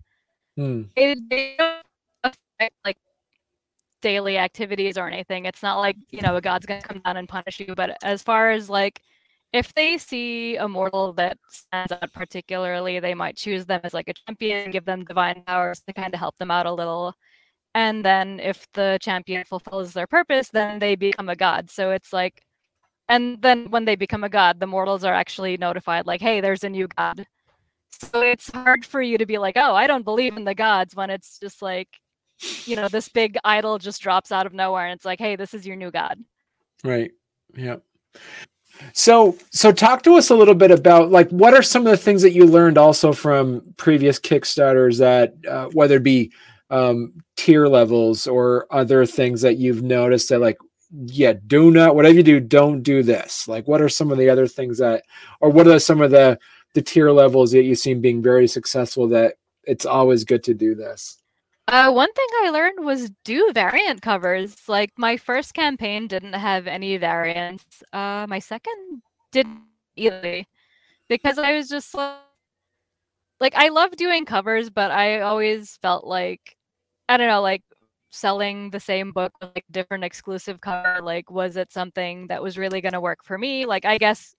Hmm. 0.55 0.83
They, 0.95 1.15
they 1.29 1.55
don't 1.57 1.85
affect 2.23 2.75
like 2.85 2.97
daily 4.01 4.37
activities 4.37 4.97
or 4.97 5.07
anything. 5.07 5.45
It's 5.45 5.63
not 5.63 5.79
like 5.79 5.97
you 6.09 6.21
know 6.21 6.35
a 6.35 6.41
god's 6.41 6.65
gonna 6.65 6.81
come 6.81 6.99
down 6.99 7.17
and 7.17 7.27
punish 7.27 7.59
you. 7.59 7.73
But 7.75 7.97
as 8.03 8.23
far 8.23 8.51
as 8.51 8.69
like 8.69 9.01
if 9.51 9.73
they 9.73 9.97
see 9.97 10.55
a 10.57 10.67
mortal 10.67 11.13
that 11.13 11.37
stands 11.49 11.91
out 11.91 12.11
particularly, 12.13 12.99
they 12.99 13.13
might 13.13 13.35
choose 13.35 13.65
them 13.65 13.81
as 13.83 13.93
like 13.93 14.07
a 14.07 14.13
champion, 14.13 14.71
give 14.71 14.85
them 14.85 15.05
divine 15.05 15.43
powers 15.45 15.81
to 15.87 15.93
kind 15.93 16.13
of 16.13 16.19
help 16.19 16.37
them 16.37 16.51
out 16.51 16.65
a 16.65 16.73
little 16.73 17.13
and 17.75 18.05
then 18.05 18.39
if 18.39 18.67
the 18.73 18.97
champion 19.01 19.43
fulfills 19.43 19.93
their 19.93 20.07
purpose 20.07 20.49
then 20.49 20.79
they 20.79 20.95
become 20.95 21.29
a 21.29 21.35
god 21.35 21.69
so 21.69 21.91
it's 21.91 22.13
like 22.13 22.43
and 23.09 23.41
then 23.41 23.69
when 23.69 23.85
they 23.85 23.95
become 23.95 24.23
a 24.23 24.29
god, 24.29 24.59
the 24.59 24.67
mortals 24.67 25.03
are 25.03 25.13
actually 25.13 25.57
notified, 25.57 26.07
like, 26.07 26.21
hey, 26.21 26.41
there's 26.41 26.63
a 26.63 26.69
new 26.69 26.87
god. 26.87 27.25
So 27.89 28.21
it's 28.21 28.49
hard 28.51 28.85
for 28.85 29.01
you 29.01 29.17
to 29.17 29.25
be 29.25 29.37
like, 29.37 29.55
oh, 29.57 29.75
I 29.75 29.87
don't 29.87 30.05
believe 30.05 30.35
in 30.37 30.45
the 30.45 30.55
gods 30.55 30.95
when 30.95 31.09
it's 31.09 31.37
just 31.39 31.61
like, 31.61 31.89
you 32.65 32.75
know, 32.75 32.87
this 32.87 33.09
big 33.09 33.37
idol 33.43 33.77
just 33.77 34.01
drops 34.01 34.31
out 34.31 34.45
of 34.45 34.53
nowhere 34.53 34.85
and 34.85 34.95
it's 34.95 35.05
like, 35.05 35.19
hey, 35.19 35.35
this 35.35 35.53
is 35.53 35.65
your 35.65 35.75
new 35.75 35.91
god. 35.91 36.17
Right. 36.83 37.11
Yeah. 37.55 37.77
So, 38.93 39.37
so 39.51 39.71
talk 39.71 40.01
to 40.03 40.15
us 40.15 40.31
a 40.31 40.35
little 40.35 40.55
bit 40.55 40.71
about 40.71 41.11
like 41.11 41.29
what 41.29 41.53
are 41.53 41.61
some 41.61 41.85
of 41.85 41.91
the 41.91 41.97
things 41.97 42.23
that 42.23 42.31
you 42.31 42.45
learned 42.45 42.77
also 42.77 43.13
from 43.13 43.61
previous 43.77 44.19
Kickstarters 44.19 44.97
that 44.97 45.35
uh, 45.47 45.67
whether 45.73 45.97
it 45.97 46.03
be 46.03 46.31
um, 46.69 47.13
tier 47.35 47.67
levels 47.67 48.27
or 48.27 48.67
other 48.71 49.05
things 49.05 49.41
that 49.41 49.57
you've 49.57 49.83
noticed 49.83 50.29
that 50.29 50.39
like 50.39 50.57
yeah 51.05 51.33
do 51.47 51.71
not 51.71 51.95
whatever 51.95 52.15
you 52.15 52.23
do 52.23 52.39
don't 52.39 52.83
do 52.83 53.01
this 53.01 53.47
like 53.47 53.67
what 53.67 53.81
are 53.81 53.89
some 53.89 54.11
of 54.11 54.17
the 54.17 54.29
other 54.29 54.47
things 54.47 54.77
that 54.77 55.03
or 55.41 55.49
what 55.49 55.67
are 55.67 55.79
some 55.79 56.01
of 56.01 56.11
the 56.11 56.37
the 56.75 56.81
tier 56.81 57.11
levels 57.11 57.51
that 57.51 57.63
you 57.63 57.75
seem 57.75 57.99
being 57.99 58.21
very 58.21 58.47
successful 58.47 59.07
that 59.07 59.35
it's 59.63 59.85
always 59.85 60.23
good 60.23 60.43
to 60.43 60.53
do 60.53 60.75
this 60.75 61.17
uh, 61.67 61.91
one 61.91 62.11
thing 62.11 62.27
I 62.43 62.49
learned 62.49 62.85
was 62.85 63.09
do 63.23 63.49
variant 63.53 64.01
covers. 64.01 64.67
Like 64.67 64.91
my 64.97 65.15
first 65.15 65.53
campaign 65.53 66.07
didn't 66.07 66.33
have 66.33 66.67
any 66.67 66.97
variants. 66.97 67.63
Uh, 67.93 68.25
my 68.27 68.39
second 68.39 69.01
didn't 69.31 69.61
either, 69.95 70.43
because 71.07 71.37
I 71.37 71.53
was 71.53 71.69
just 71.69 71.93
like, 71.93 72.17
like 73.43 73.55
I 73.55 73.67
love 73.67 73.91
doing 73.97 74.23
covers, 74.23 74.69
but 74.69 74.89
I 74.89 75.19
always 75.19 75.77
felt 75.81 76.07
like 76.07 76.55
I 77.09 77.17
don't 77.17 77.27
know, 77.27 77.41
like 77.41 77.61
selling 78.09 78.69
the 78.69 78.79
same 78.79 79.11
book 79.11 79.33
with 79.41 79.51
like 79.53 79.65
different 79.69 80.05
exclusive 80.05 80.61
cover. 80.61 81.01
Like, 81.03 81.29
was 81.29 81.57
it 81.57 81.71
something 81.73 82.27
that 82.27 82.41
was 82.41 82.57
really 82.57 82.79
going 82.79 82.93
to 82.93 83.01
work 83.01 83.19
for 83.25 83.37
me? 83.37 83.65
Like, 83.65 83.83
I 83.83 83.97
guess 83.97 84.33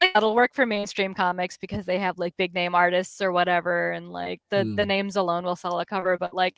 that'll 0.00 0.34
work 0.34 0.54
for 0.54 0.64
mainstream 0.64 1.12
comics 1.12 1.58
because 1.58 1.84
they 1.84 1.98
have 1.98 2.18
like 2.18 2.34
big 2.38 2.54
name 2.54 2.74
artists 2.74 3.20
or 3.20 3.30
whatever 3.30 3.92
and 3.92 4.10
like 4.10 4.40
the 4.50 4.56
mm. 4.56 4.76
the 4.76 4.86
names 4.86 5.16
alone 5.16 5.44
will 5.44 5.56
sell 5.56 5.80
a 5.80 5.86
cover 5.86 6.18
but 6.18 6.34
like 6.34 6.56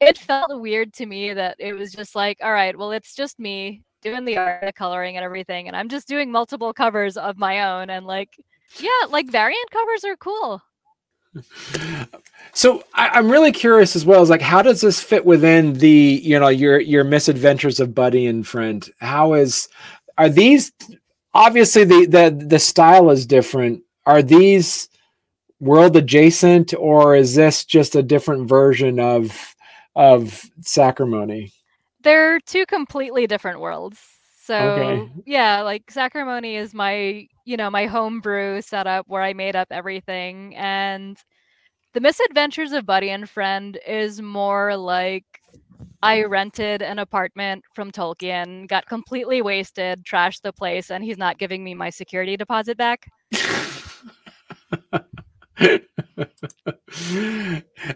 it 0.00 0.18
felt 0.18 0.60
weird 0.60 0.92
to 0.92 1.06
me 1.06 1.32
that 1.32 1.56
it 1.58 1.72
was 1.72 1.90
just 1.92 2.14
like 2.14 2.38
all 2.42 2.52
right 2.52 2.78
well 2.78 2.92
it's 2.92 3.14
just 3.14 3.40
me 3.40 3.82
doing 4.02 4.24
the 4.24 4.36
art 4.36 4.62
the 4.62 4.72
coloring 4.72 5.16
and 5.16 5.24
everything 5.24 5.66
and 5.66 5.76
i'm 5.76 5.88
just 5.88 6.06
doing 6.06 6.30
multiple 6.30 6.72
covers 6.72 7.16
of 7.16 7.38
my 7.38 7.62
own 7.62 7.90
and 7.90 8.06
like 8.06 8.36
yeah 8.78 9.06
like 9.08 9.28
variant 9.30 9.70
covers 9.70 10.04
are 10.04 10.16
cool 10.16 10.62
so 12.52 12.82
I, 12.94 13.18
am 13.18 13.30
really 13.30 13.52
curious 13.52 13.96
as 13.96 14.04
well. 14.04 14.22
Is 14.22 14.30
like, 14.30 14.42
how 14.42 14.62
does 14.62 14.80
this 14.80 15.02
fit 15.02 15.24
within 15.24 15.74
the 15.74 16.20
you 16.22 16.38
know 16.38 16.48
your 16.48 16.80
your 16.80 17.04
misadventures 17.04 17.80
of 17.80 17.94
Buddy 17.94 18.26
and 18.26 18.46
Friend? 18.46 18.88
How 19.00 19.34
is 19.34 19.68
are 20.18 20.28
these 20.28 20.72
obviously 21.34 21.84
the 21.84 22.06
the 22.06 22.44
the 22.46 22.58
style 22.58 23.10
is 23.10 23.26
different. 23.26 23.82
Are 24.06 24.22
these 24.22 24.88
world 25.60 25.96
adjacent, 25.96 26.74
or 26.74 27.14
is 27.16 27.34
this 27.34 27.64
just 27.64 27.96
a 27.96 28.02
different 28.02 28.48
version 28.48 28.98
of 29.00 29.54
of 29.94 30.44
Sacrimony? 30.60 31.52
They're 32.02 32.40
two 32.40 32.66
completely 32.66 33.26
different 33.26 33.60
worlds. 33.60 33.98
So 34.42 34.56
okay. 34.56 35.12
yeah, 35.26 35.62
like 35.62 35.90
Sacrimony 35.90 36.56
is 36.56 36.72
my 36.72 37.28
you 37.46 37.56
know 37.56 37.70
my 37.70 37.86
homebrew 37.86 38.60
setup 38.60 39.06
where 39.08 39.22
I 39.22 39.32
made 39.32 39.56
up 39.56 39.68
everything, 39.70 40.54
and 40.56 41.16
the 41.94 42.00
Misadventures 42.00 42.72
of 42.72 42.84
Buddy 42.84 43.08
and 43.08 43.30
Friend 43.30 43.78
is 43.86 44.20
more 44.20 44.76
like 44.76 45.24
I 46.02 46.24
rented 46.24 46.82
an 46.82 46.98
apartment 46.98 47.64
from 47.74 47.90
Tolkien, 47.90 48.68
got 48.68 48.86
completely 48.86 49.40
wasted, 49.40 50.04
trashed 50.04 50.42
the 50.42 50.52
place, 50.52 50.90
and 50.90 51.02
he's 51.02 51.18
not 51.18 51.38
giving 51.38 51.64
me 51.64 51.72
my 51.72 51.88
security 51.88 52.36
deposit 52.36 52.76
back. 52.76 53.08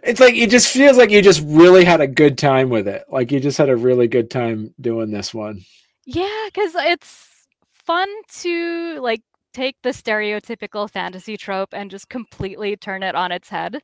it's 0.03 0.21
like 0.21 0.35
it 0.35 0.51
just 0.51 0.69
feels 0.69 0.97
like 0.97 1.11
you 1.11 1.21
just 1.21 1.43
really 1.45 1.85
had 1.85 2.01
a 2.01 2.07
good 2.07 2.39
time 2.39 2.71
with 2.71 2.89
it. 2.89 3.05
Like 3.11 3.31
you 3.33 3.41
just 3.41 3.59
had 3.59 3.69
a 3.69 3.77
really 3.77 4.09
good 4.09 4.31
time 4.31 4.75
doing 4.81 5.11
this 5.11 5.35
one. 5.35 5.63
Yeah, 6.07 6.47
because 6.47 6.75
it's 6.75 7.27
fun 7.85 8.09
to 8.41 9.01
like 9.01 9.23
take 9.53 9.77
the 9.83 9.91
stereotypical 9.91 10.89
fantasy 10.91 11.37
trope 11.37 11.71
and 11.73 11.91
just 11.91 12.09
completely 12.09 12.77
turn 12.77 13.03
it 13.03 13.15
on 13.15 13.33
its 13.33 13.49
head. 13.49 13.83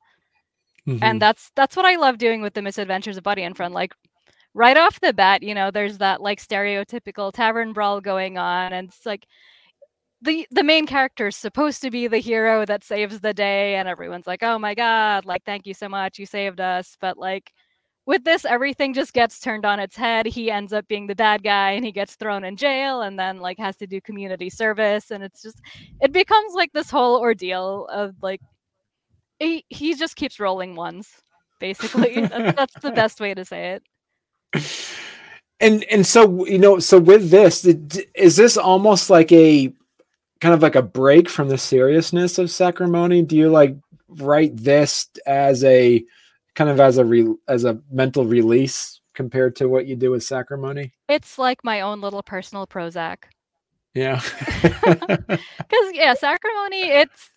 Mm-hmm. 0.86 1.02
And 1.02 1.20
that's 1.22 1.50
that's 1.56 1.76
what 1.76 1.84
I 1.86 1.96
love 1.96 2.18
doing 2.18 2.42
with 2.42 2.54
the 2.54 2.62
misadventures 2.62 3.16
of 3.16 3.24
Buddy 3.24 3.42
and 3.42 3.56
Friend. 3.56 3.74
Like 3.74 3.94
right 4.54 4.76
off 4.76 5.00
the 5.00 5.12
bat, 5.12 5.42
you 5.42 5.54
know, 5.54 5.70
there's 5.70 5.98
that 5.98 6.20
like 6.20 6.40
stereotypical 6.40 7.32
tavern 7.32 7.72
brawl 7.72 8.00
going 8.00 8.38
on, 8.38 8.72
and 8.72 8.88
it's 8.88 9.04
like 9.04 9.26
the 10.22 10.46
the 10.50 10.62
main 10.64 10.86
character 10.86 11.28
is 11.28 11.36
supposed 11.36 11.82
to 11.82 11.90
be 11.90 12.06
the 12.06 12.18
hero 12.18 12.64
that 12.64 12.84
saves 12.84 13.20
the 13.20 13.34
day, 13.34 13.76
and 13.76 13.88
everyone's 13.88 14.26
like, 14.26 14.42
"Oh 14.42 14.58
my 14.58 14.74
god, 14.74 15.24
like 15.24 15.44
thank 15.44 15.66
you 15.66 15.74
so 15.74 15.88
much, 15.88 16.18
you 16.18 16.26
saved 16.26 16.60
us." 16.60 16.96
But 17.00 17.18
like 17.18 17.52
with 18.06 18.24
this, 18.24 18.44
everything 18.44 18.94
just 18.94 19.12
gets 19.12 19.40
turned 19.40 19.66
on 19.66 19.80
its 19.80 19.96
head. 19.96 20.26
He 20.26 20.50
ends 20.50 20.72
up 20.72 20.86
being 20.88 21.06
the 21.06 21.14
bad 21.14 21.42
guy, 21.42 21.72
and 21.72 21.84
he 21.84 21.92
gets 21.92 22.14
thrown 22.14 22.44
in 22.44 22.56
jail, 22.56 23.02
and 23.02 23.18
then 23.18 23.40
like 23.40 23.58
has 23.58 23.76
to 23.76 23.86
do 23.86 24.00
community 24.00 24.48
service, 24.48 25.10
and 25.10 25.22
it's 25.22 25.42
just 25.42 25.60
it 26.00 26.12
becomes 26.12 26.54
like 26.54 26.72
this 26.72 26.90
whole 26.90 27.20
ordeal 27.20 27.86
of 27.92 28.14
like 28.22 28.40
he, 29.38 29.64
he 29.68 29.94
just 29.94 30.16
keeps 30.16 30.40
rolling 30.40 30.74
ones 30.74 31.08
basically. 31.58 32.20
That's, 32.26 32.56
that's 32.56 32.74
the 32.80 32.92
best 32.92 33.20
way 33.20 33.34
to 33.34 33.44
say 33.44 33.78
it. 34.52 35.02
And 35.60 35.84
and 35.84 36.06
so 36.06 36.44
you 36.46 36.58
know 36.58 36.78
so 36.78 36.98
with 36.98 37.30
this 37.30 37.64
is 37.64 38.36
this 38.36 38.56
almost 38.58 39.08
like 39.08 39.32
a 39.32 39.72
kind 40.40 40.52
of 40.52 40.60
like 40.60 40.74
a 40.74 40.82
break 40.82 41.30
from 41.30 41.48
the 41.48 41.56
seriousness 41.56 42.36
of 42.36 42.50
sacrimony 42.50 43.22
do 43.22 43.38
you 43.38 43.48
like 43.48 43.74
write 44.08 44.54
this 44.54 45.08
as 45.26 45.64
a 45.64 46.04
kind 46.56 46.70
of 46.70 46.80
as 46.80 46.98
a 46.98 47.04
re, 47.04 47.32
as 47.46 47.64
a 47.64 47.78
mental 47.90 48.24
release 48.24 49.00
compared 49.14 49.54
to 49.56 49.68
what 49.68 49.86
you 49.86 49.94
do 49.94 50.10
with 50.10 50.24
sacrimony 50.24 50.92
it's 51.08 51.38
like 51.38 51.62
my 51.62 51.80
own 51.80 52.00
little 52.00 52.22
personal 52.22 52.66
prozac. 52.66 53.16
Yeah. 53.94 54.20
Because 54.62 55.92
yeah 55.92 56.14
sacrimony 56.14 56.82
it's 56.82 57.30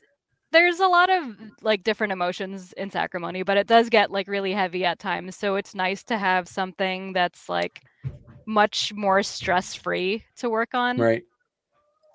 there's 0.52 0.80
a 0.80 0.88
lot 0.88 1.10
of 1.10 1.24
like 1.62 1.84
different 1.84 2.12
emotions 2.12 2.74
in 2.74 2.90
sacrimony 2.90 3.44
but 3.44 3.58
it 3.58 3.68
does 3.68 3.90
get 3.90 4.12
like 4.12 4.28
really 4.28 4.54
heavy 4.54 4.84
at 4.84 5.00
times 5.00 5.36
so 5.36 5.56
it's 5.56 5.76
nice 5.76 6.04
to 6.04 6.18
have 6.18 6.48
something 6.48 7.14
that's 7.14 7.48
like 7.50 7.82
much 8.46 8.92
more 8.96 9.22
stress 9.22 9.76
free 9.76 10.24
to 10.38 10.50
work 10.50 10.74
on. 10.74 10.98
Right. 10.98 11.24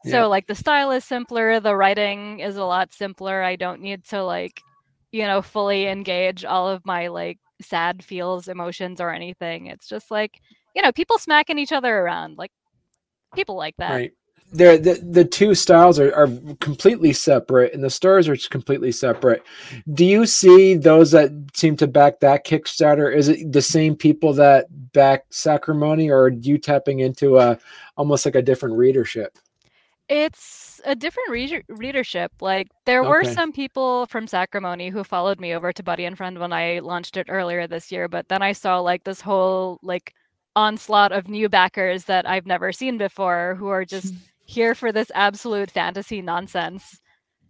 So 0.04 0.10
yeah. 0.10 0.24
like 0.24 0.46
the 0.46 0.54
style 0.54 0.90
is 0.90 1.04
simpler 1.04 1.60
the 1.60 1.76
writing 1.76 2.40
is 2.40 2.56
a 2.56 2.64
lot 2.64 2.92
simpler 2.92 3.42
i 3.42 3.56
don't 3.56 3.80
need 3.80 4.04
to 4.04 4.22
like 4.22 4.60
you 5.14 5.24
know 5.24 5.40
fully 5.40 5.86
engage 5.86 6.44
all 6.44 6.68
of 6.68 6.84
my 6.84 7.06
like 7.06 7.38
sad 7.62 8.04
feels 8.04 8.48
emotions 8.48 9.00
or 9.00 9.10
anything. 9.10 9.66
It's 9.66 9.86
just 9.86 10.10
like 10.10 10.40
you 10.74 10.82
know 10.82 10.90
people 10.90 11.18
smacking 11.18 11.58
each 11.58 11.70
other 11.70 11.96
around 11.96 12.36
like 12.36 12.50
people 13.32 13.54
like 13.54 13.76
that. 13.78 13.92
Right. 13.92 14.12
They're 14.52 14.76
the, 14.76 14.94
the 14.94 15.24
two 15.24 15.54
styles 15.54 16.00
are, 16.00 16.12
are 16.14 16.28
completely 16.60 17.12
separate 17.12 17.74
and 17.74 17.82
the 17.82 17.90
stars 17.90 18.28
are 18.28 18.36
completely 18.50 18.90
separate. 18.90 19.44
Do 19.92 20.04
you 20.04 20.26
see 20.26 20.74
those 20.74 21.12
that 21.12 21.30
seem 21.54 21.76
to 21.76 21.86
back 21.86 22.18
that 22.20 22.44
kickstarter? 22.44 23.14
Is 23.14 23.28
it 23.28 23.52
the 23.52 23.62
same 23.62 23.94
people 23.96 24.32
that 24.34 24.66
back 24.92 25.26
sacrimony 25.30 26.10
or 26.10 26.24
are 26.24 26.28
you 26.30 26.58
tapping 26.58 27.00
into 27.00 27.38
a 27.38 27.56
almost 27.96 28.24
like 28.24 28.34
a 28.34 28.42
different 28.42 28.76
readership 28.76 29.38
it's 30.08 30.80
a 30.84 30.94
different 30.94 31.30
re- 31.30 31.64
readership 31.68 32.30
like 32.40 32.68
there 32.84 33.00
okay. 33.00 33.08
were 33.08 33.24
some 33.24 33.52
people 33.52 34.04
from 34.06 34.26
sacrimony 34.26 34.90
who 34.90 35.02
followed 35.02 35.40
me 35.40 35.54
over 35.54 35.72
to 35.72 35.82
buddy 35.82 36.04
and 36.04 36.18
friend 36.18 36.38
when 36.38 36.52
i 36.52 36.78
launched 36.80 37.16
it 37.16 37.26
earlier 37.30 37.66
this 37.66 37.90
year 37.90 38.06
but 38.06 38.28
then 38.28 38.42
i 38.42 38.52
saw 38.52 38.78
like 38.78 39.04
this 39.04 39.22
whole 39.22 39.78
like 39.82 40.12
onslaught 40.56 41.10
of 41.10 41.26
new 41.26 41.48
backers 41.48 42.04
that 42.04 42.28
i've 42.28 42.44
never 42.44 42.70
seen 42.70 42.98
before 42.98 43.56
who 43.58 43.68
are 43.68 43.84
just 43.84 44.12
hmm. 44.12 44.20
here 44.44 44.74
for 44.74 44.92
this 44.92 45.10
absolute 45.14 45.70
fantasy 45.70 46.20
nonsense. 46.22 47.00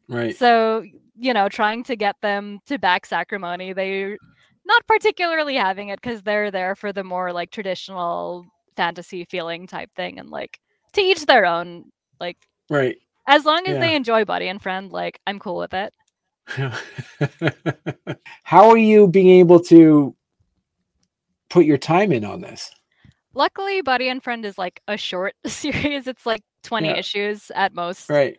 Right. 0.09 0.37
So, 0.37 0.85
you 1.17 1.33
know, 1.33 1.49
trying 1.49 1.85
to 1.85 1.97
get 1.97 2.17
them 2.21 2.61
to 2.67 2.79
back 2.79 3.07
Sacrimony, 3.07 3.73
they're 3.73 4.19
not 4.65 4.87
particularly 4.87 5.57
having 5.57 5.89
it 5.89 6.01
because 6.01 6.23
they're 6.23 6.51
there 6.51 6.75
for 6.75 6.93
the 6.93 7.05
more 7.05 7.33
like 7.33 7.51
traditional 7.51 8.47
fantasy 8.77 9.25
feeling 9.25 9.67
type 9.67 9.91
thing 9.95 10.19
and 10.19 10.31
like 10.31 10.61
to 10.95 11.01
each 11.01 11.27
their 11.27 11.47
own. 11.47 11.91
Like 12.21 12.39
Right. 12.71 12.97
As 13.27 13.45
long 13.45 13.67
as 13.67 13.75
yeah. 13.75 13.81
they 13.81 13.95
enjoy 13.95 14.25
Buddy 14.25 14.49
and 14.49 14.61
Friend, 14.61 14.91
like 14.91 15.21
I'm 15.27 15.39
cool 15.39 15.57
with 15.57 15.75
it. 15.75 15.95
How 18.43 18.69
are 18.69 18.77
you 18.77 19.09
being 19.09 19.29
able 19.41 19.61
to 19.61 20.15
put 21.49 21.65
your 21.65 21.79
time 21.79 22.13
in 22.13 22.25
on 22.25 22.43
this? 22.43 22.71
Luckily, 23.35 23.81
Buddy 23.81 24.09
and 24.09 24.23
Friend 24.23 24.45
is 24.45 24.59
like 24.59 24.81
a 24.89 24.97
short 24.97 25.35
series. 25.47 26.07
It's 26.07 26.27
like 26.27 26.43
20 26.65 26.89
yeah. 26.89 26.97
issues 26.97 27.51
at 27.55 27.75
most. 27.75 28.11
Right. 28.11 28.37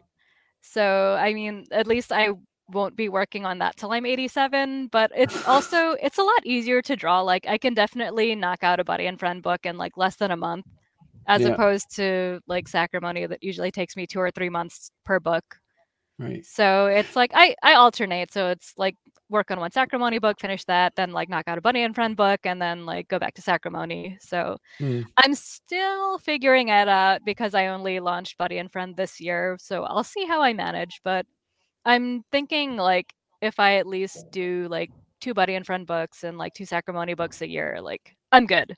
So, 0.61 1.17
I 1.19 1.33
mean, 1.33 1.65
at 1.71 1.87
least 1.87 2.11
I 2.11 2.29
won't 2.69 2.95
be 2.95 3.09
working 3.09 3.45
on 3.45 3.59
that 3.59 3.77
till 3.77 3.91
I'm 3.91 4.05
87, 4.05 4.87
but 4.87 5.11
it's 5.15 5.47
also 5.47 5.91
it's 6.01 6.17
a 6.17 6.23
lot 6.23 6.45
easier 6.45 6.81
to 6.83 6.95
draw. 6.95 7.21
Like 7.21 7.47
I 7.47 7.57
can 7.57 7.73
definitely 7.73 8.35
knock 8.35 8.63
out 8.63 8.79
a 8.79 8.83
buddy 8.83 9.07
and 9.07 9.19
friend 9.19 9.41
book 9.41 9.65
in 9.65 9.77
like 9.77 9.97
less 9.97 10.15
than 10.15 10.31
a 10.31 10.37
month. 10.37 10.65
As 11.27 11.41
Yeah. 11.41 11.49
opposed 11.49 11.95
to 11.95 12.39
like 12.47 12.67
Sacrimony 12.67 13.25
that 13.27 13.43
usually 13.43 13.71
takes 13.71 13.95
me 13.95 14.07
two 14.07 14.19
or 14.19 14.31
three 14.31 14.49
months 14.49 14.91
per 15.05 15.19
book. 15.19 15.43
Right. 16.17 16.45
So 16.45 16.85
it's 16.87 17.15
like 17.15 17.31
I 17.33 17.55
I 17.61 17.73
alternate. 17.73 18.31
So 18.31 18.49
it's 18.49 18.73
like 18.77 18.95
work 19.29 19.51
on 19.51 19.59
one 19.59 19.71
Sacrimony 19.71 20.19
book, 20.19 20.39
finish 20.39 20.63
that, 20.65 20.93
then 20.95 21.11
like 21.11 21.27
knock 21.29 21.43
out 21.47 21.57
a 21.57 21.61
Bunny 21.61 21.83
and 21.83 21.93
Friend 21.95 22.15
book, 22.15 22.39
and 22.45 22.61
then 22.61 22.85
like 22.85 23.07
go 23.09 23.19
back 23.19 23.33
to 23.35 23.41
Sacrimony. 23.41 24.17
So 24.21 24.57
Hmm. 24.77 25.01
I'm 25.17 25.33
still 25.35 26.17
figuring 26.19 26.69
it 26.69 26.87
out 26.87 27.21
because 27.25 27.53
I 27.53 27.67
only 27.67 27.99
launched 27.99 28.37
Buddy 28.37 28.59
and 28.59 28.71
Friend 28.71 28.95
this 28.95 29.19
year. 29.19 29.57
So 29.59 29.83
I'll 29.83 30.03
see 30.05 30.25
how 30.25 30.41
I 30.41 30.53
manage. 30.53 31.01
But 31.03 31.25
I'm 31.85 32.23
thinking 32.31 32.77
like 32.77 33.13
if 33.41 33.59
I 33.59 33.75
at 33.75 33.87
least 33.87 34.31
do 34.31 34.67
like 34.69 34.91
two 35.21 35.33
Buddy 35.33 35.55
and 35.55 35.65
Friend 35.65 35.85
books 35.85 36.23
and 36.23 36.37
like 36.37 36.53
two 36.53 36.65
Sacrimony 36.65 37.13
books 37.15 37.41
a 37.41 37.49
year, 37.49 37.79
like 37.81 38.15
I'm 38.31 38.45
good. 38.45 38.75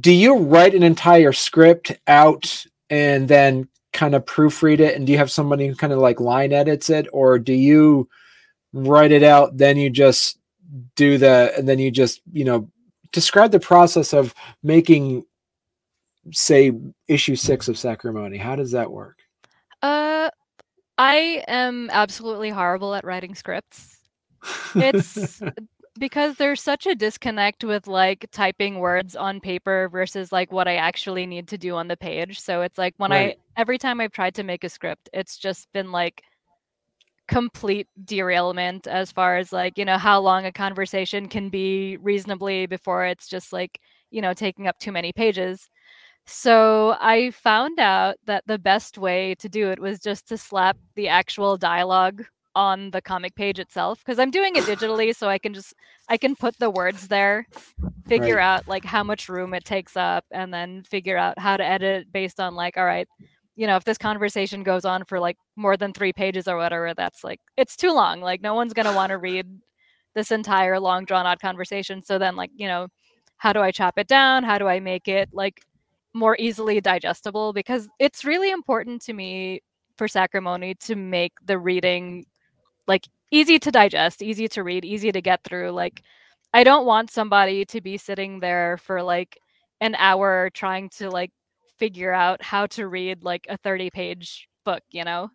Do 0.00 0.12
you 0.12 0.38
write 0.38 0.74
an 0.74 0.82
entire 0.82 1.32
script 1.32 1.92
out 2.06 2.64
and 2.88 3.28
then 3.28 3.68
kind 3.92 4.14
of 4.14 4.24
proofread 4.24 4.80
it? 4.80 4.96
And 4.96 5.06
do 5.06 5.12
you 5.12 5.18
have 5.18 5.30
somebody 5.30 5.66
who 5.66 5.74
kind 5.74 5.92
of 5.92 5.98
like 5.98 6.20
line 6.20 6.52
edits 6.52 6.90
it, 6.90 7.06
or 7.12 7.38
do 7.38 7.52
you 7.52 8.08
write 8.72 9.12
it 9.12 9.22
out, 9.22 9.56
then 9.56 9.76
you 9.76 9.90
just 9.90 10.38
do 10.96 11.18
the, 11.18 11.52
and 11.56 11.68
then 11.68 11.78
you 11.78 11.90
just 11.90 12.22
you 12.32 12.44
know 12.44 12.70
describe 13.12 13.50
the 13.50 13.60
process 13.60 14.14
of 14.14 14.34
making, 14.62 15.24
say, 16.32 16.72
issue 17.08 17.36
six 17.36 17.68
of 17.68 17.76
Sacrimony? 17.76 18.38
How 18.38 18.56
does 18.56 18.72
that 18.72 18.90
work? 18.90 19.18
Uh 19.82 20.30
I 20.98 21.42
am 21.48 21.90
absolutely 21.90 22.50
horrible 22.50 22.94
at 22.94 23.04
writing 23.04 23.34
scripts. 23.34 23.98
It's 24.74 25.40
because 25.98 26.36
there's 26.36 26.62
such 26.62 26.86
a 26.86 26.94
disconnect 26.94 27.64
with 27.64 27.86
like 27.86 28.26
typing 28.32 28.78
words 28.78 29.14
on 29.16 29.40
paper 29.40 29.88
versus 29.90 30.32
like 30.32 30.50
what 30.52 30.68
I 30.68 30.76
actually 30.76 31.26
need 31.26 31.48
to 31.48 31.58
do 31.58 31.74
on 31.76 31.88
the 31.88 31.96
page. 31.96 32.40
So 32.40 32.62
it's 32.62 32.78
like 32.78 32.94
when 32.96 33.12
Right. 33.12 33.12
I 33.12 33.34
every 33.56 33.78
time 33.78 34.00
I've 34.00 34.12
tried 34.12 34.34
to 34.36 34.42
make 34.42 34.64
a 34.64 34.68
script, 34.68 35.08
it's 35.12 35.36
just 35.36 35.70
been 35.72 35.92
like 35.92 36.22
complete 37.28 37.88
derailment 38.04 38.86
as 38.86 39.12
far 39.12 39.36
as 39.38 39.52
like, 39.52 39.78
you 39.78 39.84
know, 39.84 39.98
how 39.98 40.20
long 40.20 40.44
a 40.44 40.52
conversation 40.52 41.28
can 41.28 41.48
be 41.48 41.96
reasonably 41.98 42.66
before 42.66 43.04
it's 43.06 43.28
just 43.28 43.52
like, 43.52 43.78
you 44.10 44.20
know, 44.20 44.34
taking 44.34 44.66
up 44.66 44.78
too 44.78 44.92
many 44.92 45.12
pages. 45.12 45.68
So 46.26 46.96
I 47.00 47.30
found 47.32 47.80
out 47.80 48.16
that 48.26 48.44
the 48.46 48.58
best 48.58 48.98
way 48.98 49.34
to 49.36 49.48
do 49.48 49.70
it 49.70 49.80
was 49.80 50.00
just 50.00 50.28
to 50.28 50.38
slap 50.38 50.76
the 50.96 51.08
actual 51.08 51.56
dialogue 51.56 52.24
on 52.54 52.90
the 52.90 53.00
comic 53.02 53.34
page 53.34 53.58
itself 53.58 54.00
because 54.04 54.18
I'm 54.18 54.30
doing 54.30 54.56
it 54.56 54.66
digitally 54.66 55.14
so 55.14 55.28
I 55.28 55.38
can 55.38 55.54
just 55.54 55.74
I 56.08 56.16
can 56.18 56.36
put 56.36 56.58
the 56.58 56.70
words 56.70 57.08
there, 57.08 57.46
figure 58.08 58.38
Right. 58.38 58.40
out 58.40 58.62
like 58.66 58.84
how 58.84 59.02
much 59.04 59.28
room 59.28 59.54
it 59.54 59.64
takes 59.64 59.96
up 59.96 60.24
and 60.30 60.52
then 60.52 60.82
figure 60.84 61.16
out 61.16 61.38
how 61.38 61.56
to 61.56 61.64
edit 61.64 62.12
based 62.12 62.40
on 62.40 62.54
like 62.54 62.76
all 62.76 62.84
right, 62.84 63.08
you 63.56 63.66
know, 63.66 63.76
if 63.76 63.84
this 63.84 63.98
conversation 63.98 64.62
goes 64.62 64.84
on 64.84 65.04
for 65.04 65.20
like 65.20 65.36
more 65.56 65.76
than 65.76 65.92
3 65.92 66.12
pages 66.12 66.48
or 66.48 66.56
whatever, 66.56 66.94
that's 66.94 67.24
like 67.24 67.40
it's 67.56 67.76
too 67.76 67.92
long. 67.92 68.20
Like 68.20 68.42
no 68.42 68.54
one's 68.54 68.74
going 68.74 68.86
to 68.86 68.92
want 68.92 69.10
to 69.10 69.18
read 69.18 69.46
this 70.14 70.30
entire 70.30 70.78
long 70.80 71.04
drawn 71.04 71.26
out 71.26 71.40
conversation. 71.40 72.02
So 72.02 72.18
then 72.18 72.36
like, 72.36 72.50
you 72.56 72.68
know, 72.68 72.88
how 73.38 73.52
do 73.52 73.60
I 73.60 73.70
chop 73.70 73.98
it 73.98 74.08
down? 74.08 74.44
How 74.44 74.58
do 74.58 74.68
I 74.68 74.80
make 74.80 75.08
it 75.08 75.28
like 75.32 75.62
more 76.14 76.36
easily 76.38 76.80
digestible 76.80 77.52
because 77.52 77.88
it's 77.98 78.24
really 78.24 78.50
important 78.50 79.02
to 79.02 79.12
me 79.12 79.60
for 79.96 80.06
Sacrimony 80.08 80.74
to 80.80 80.96
make 80.96 81.32
the 81.44 81.58
reading 81.58 82.24
like 82.92 83.06
easy 83.30 83.58
to 83.58 83.70
digest, 83.70 84.22
easy 84.22 84.48
to 84.48 84.62
read, 84.62 84.84
easy 84.84 85.10
to 85.12 85.22
get 85.22 85.40
through. 85.44 85.70
Like 85.70 86.02
I 86.52 86.64
don't 86.64 86.86
want 86.86 87.10
somebody 87.10 87.64
to 87.66 87.80
be 87.80 87.96
sitting 87.96 88.40
there 88.40 88.76
for 88.76 89.02
like 89.02 89.38
an 89.80 89.94
hour 89.96 90.50
trying 90.52 90.90
to 90.98 91.10
like 91.10 91.32
figure 91.78 92.12
out 92.12 92.42
how 92.42 92.66
to 92.66 92.88
read 92.88 93.24
like 93.24 93.46
a 93.48 93.56
30 93.56 93.90
page 93.90 94.48
book, 94.64 94.82
you 94.90 95.04
know? 95.04 95.30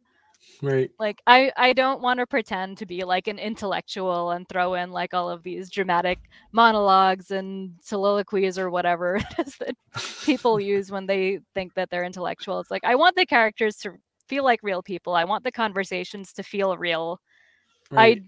right. 0.62 0.91
like 1.00 1.22
i 1.28 1.52
i 1.58 1.74
don't 1.74 2.02
want 2.02 2.20
to 2.20 2.26
pretend 2.26 2.78
to 2.78 2.86
be 2.86 3.04
like 3.04 3.28
an 3.28 3.39
intellectual 3.39 4.32
and 4.32 4.48
throw 4.48 4.74
in 4.76 4.91
like 4.91 5.13
all 5.13 5.30
of 5.30 5.43
these 5.43 5.70
dramatic 5.70 6.20
monologues 6.52 7.32
and 7.32 7.72
soliloquies 7.82 8.58
or 8.58 8.70
whatever 8.70 9.15
it 9.38 9.48
is 9.48 9.58
that 9.58 9.76
people 10.24 10.60
use 10.76 10.91
when 10.91 11.06
they 11.06 11.39
think 11.54 11.74
that 11.74 11.89
they're 11.89 12.04
intellectual 12.04 12.60
it's 12.60 12.72
like 12.72 12.84
i 12.84 12.96
want 12.96 13.15
the 13.15 13.26
characters 13.26 13.78
to 13.78 13.91
feel 14.28 14.43
like 14.43 14.60
real 14.63 14.82
people 14.82 15.13
i 15.15 15.24
want 15.24 15.43
the 15.43 15.52
conversations 15.52 16.34
to 16.34 16.43
feel 16.43 16.78
real 16.78 17.20
right. 17.91 18.21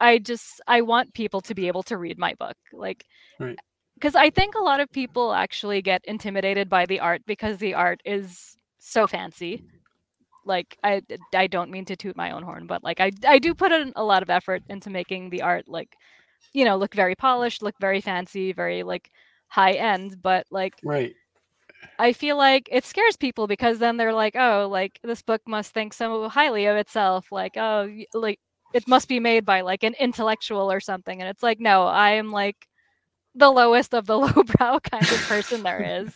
i 0.00 0.12
i 0.12 0.18
just 0.18 0.60
i 0.66 0.80
want 0.80 1.12
people 1.14 1.40
to 1.40 1.54
be 1.54 1.68
able 1.68 1.82
to 1.82 1.96
read 1.96 2.18
my 2.18 2.34
book 2.34 2.56
like 2.72 3.04
Right. 3.38 3.58
because 3.94 4.14
i 4.14 4.30
think 4.30 4.54
a 4.54 4.62
lot 4.62 4.80
of 4.80 4.90
people 4.90 5.32
actually 5.32 5.82
get 5.82 6.02
intimidated 6.04 6.68
by 6.68 6.86
the 6.86 7.00
art 7.00 7.22
because 7.26 7.58
the 7.58 7.74
art 7.74 8.00
is 8.04 8.56
so 8.78 9.06
fancy 9.06 9.64
like 10.46 10.78
I 10.82 11.02
I 11.34 11.48
don't 11.48 11.70
mean 11.70 11.84
to 11.86 11.96
toot 11.96 12.16
my 12.16 12.30
own 12.30 12.42
horn, 12.42 12.66
but 12.66 12.82
like 12.82 13.00
I 13.00 13.10
I 13.26 13.38
do 13.38 13.54
put 13.54 13.72
in 13.72 13.92
a 13.96 14.04
lot 14.04 14.22
of 14.22 14.30
effort 14.30 14.62
into 14.68 14.90
making 14.90 15.30
the 15.30 15.42
art 15.42 15.68
like 15.68 15.94
you 16.52 16.64
know 16.64 16.76
look 16.76 16.94
very 16.94 17.14
polished, 17.14 17.62
look 17.62 17.74
very 17.80 18.00
fancy, 18.00 18.52
very 18.52 18.82
like 18.82 19.10
high 19.48 19.72
end. 19.72 20.16
But 20.22 20.46
like 20.50 20.74
right. 20.84 21.12
I 21.98 22.12
feel 22.12 22.36
like 22.36 22.68
it 22.72 22.84
scares 22.84 23.16
people 23.16 23.46
because 23.46 23.78
then 23.78 23.96
they're 23.96 24.14
like, 24.14 24.36
oh, 24.36 24.68
like 24.70 24.98
this 25.02 25.22
book 25.22 25.42
must 25.46 25.72
think 25.74 25.92
so 25.92 26.28
highly 26.28 26.66
of 26.66 26.76
itself. 26.76 27.26
Like 27.32 27.56
oh, 27.56 27.90
like 28.14 28.38
it 28.76 28.86
must 28.86 29.08
be 29.08 29.20
made 29.20 29.46
by 29.46 29.62
like 29.62 29.82
an 29.82 29.94
intellectual 29.98 30.70
or 30.70 30.80
something. 30.80 31.20
And 31.20 31.30
it's 31.30 31.42
like 31.42 31.58
no, 31.58 31.86
I 31.86 32.10
am 32.10 32.30
like 32.30 32.68
the 33.34 33.50
lowest 33.50 33.94
of 33.94 34.06
the 34.06 34.18
lowbrow 34.18 34.80
kind 34.80 35.02
of 35.02 35.20
person 35.26 35.62
there 35.62 36.02
is. 36.02 36.12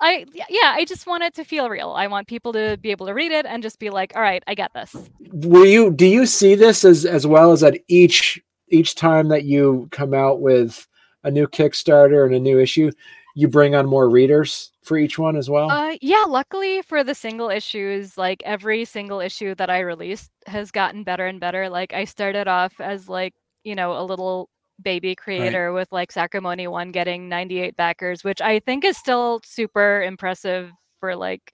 I 0.00 0.24
yeah, 0.32 0.74
I 0.76 0.84
just 0.84 1.08
want 1.08 1.24
it 1.24 1.34
to 1.34 1.44
feel 1.44 1.68
real. 1.68 1.90
I 1.90 2.06
want 2.06 2.28
people 2.28 2.52
to 2.52 2.78
be 2.80 2.92
able 2.92 3.06
to 3.06 3.14
read 3.14 3.32
it 3.32 3.44
and 3.44 3.60
just 3.60 3.80
be 3.80 3.90
like, 3.90 4.12
all 4.14 4.22
right, 4.22 4.44
I 4.46 4.54
get 4.54 4.72
this. 4.72 4.94
Will 5.32 5.66
you 5.66 5.90
do 5.90 6.06
you 6.06 6.26
see 6.26 6.54
this 6.54 6.84
as 6.84 7.04
as 7.04 7.26
well 7.26 7.50
as 7.50 7.60
that 7.62 7.80
each 7.88 8.40
each 8.68 8.94
time 8.94 9.28
that 9.28 9.44
you 9.44 9.88
come 9.90 10.14
out 10.14 10.40
with 10.40 10.86
a 11.24 11.30
new 11.30 11.48
Kickstarter 11.48 12.24
and 12.24 12.34
a 12.34 12.38
new 12.38 12.60
issue, 12.60 12.92
you 13.38 13.46
bring 13.46 13.76
on 13.76 13.86
more 13.86 14.10
readers 14.10 14.72
for 14.82 14.96
each 14.96 15.16
one 15.16 15.36
as 15.36 15.48
well? 15.48 15.70
Uh, 15.70 15.94
yeah, 16.02 16.24
luckily 16.26 16.82
for 16.82 17.04
the 17.04 17.14
single 17.14 17.50
issues, 17.50 18.18
like 18.18 18.42
every 18.44 18.84
single 18.84 19.20
issue 19.20 19.54
that 19.54 19.70
I 19.70 19.78
released 19.78 20.32
has 20.48 20.72
gotten 20.72 21.04
better 21.04 21.24
and 21.24 21.38
better. 21.38 21.68
Like 21.68 21.92
I 21.92 22.04
started 22.04 22.48
off 22.48 22.80
as 22.80 23.08
like, 23.08 23.34
you 23.62 23.76
know, 23.76 23.92
a 23.92 24.02
little 24.02 24.50
baby 24.82 25.14
creator 25.14 25.72
with 25.72 25.86
like 25.92 26.10
Sacrimony 26.10 26.66
one 26.66 26.90
getting 26.90 27.28
98 27.28 27.76
backers, 27.76 28.24
which 28.24 28.40
I 28.40 28.58
think 28.58 28.84
is 28.84 28.96
still 28.96 29.40
super 29.44 30.02
impressive 30.02 30.72
for 30.98 31.14
like 31.14 31.52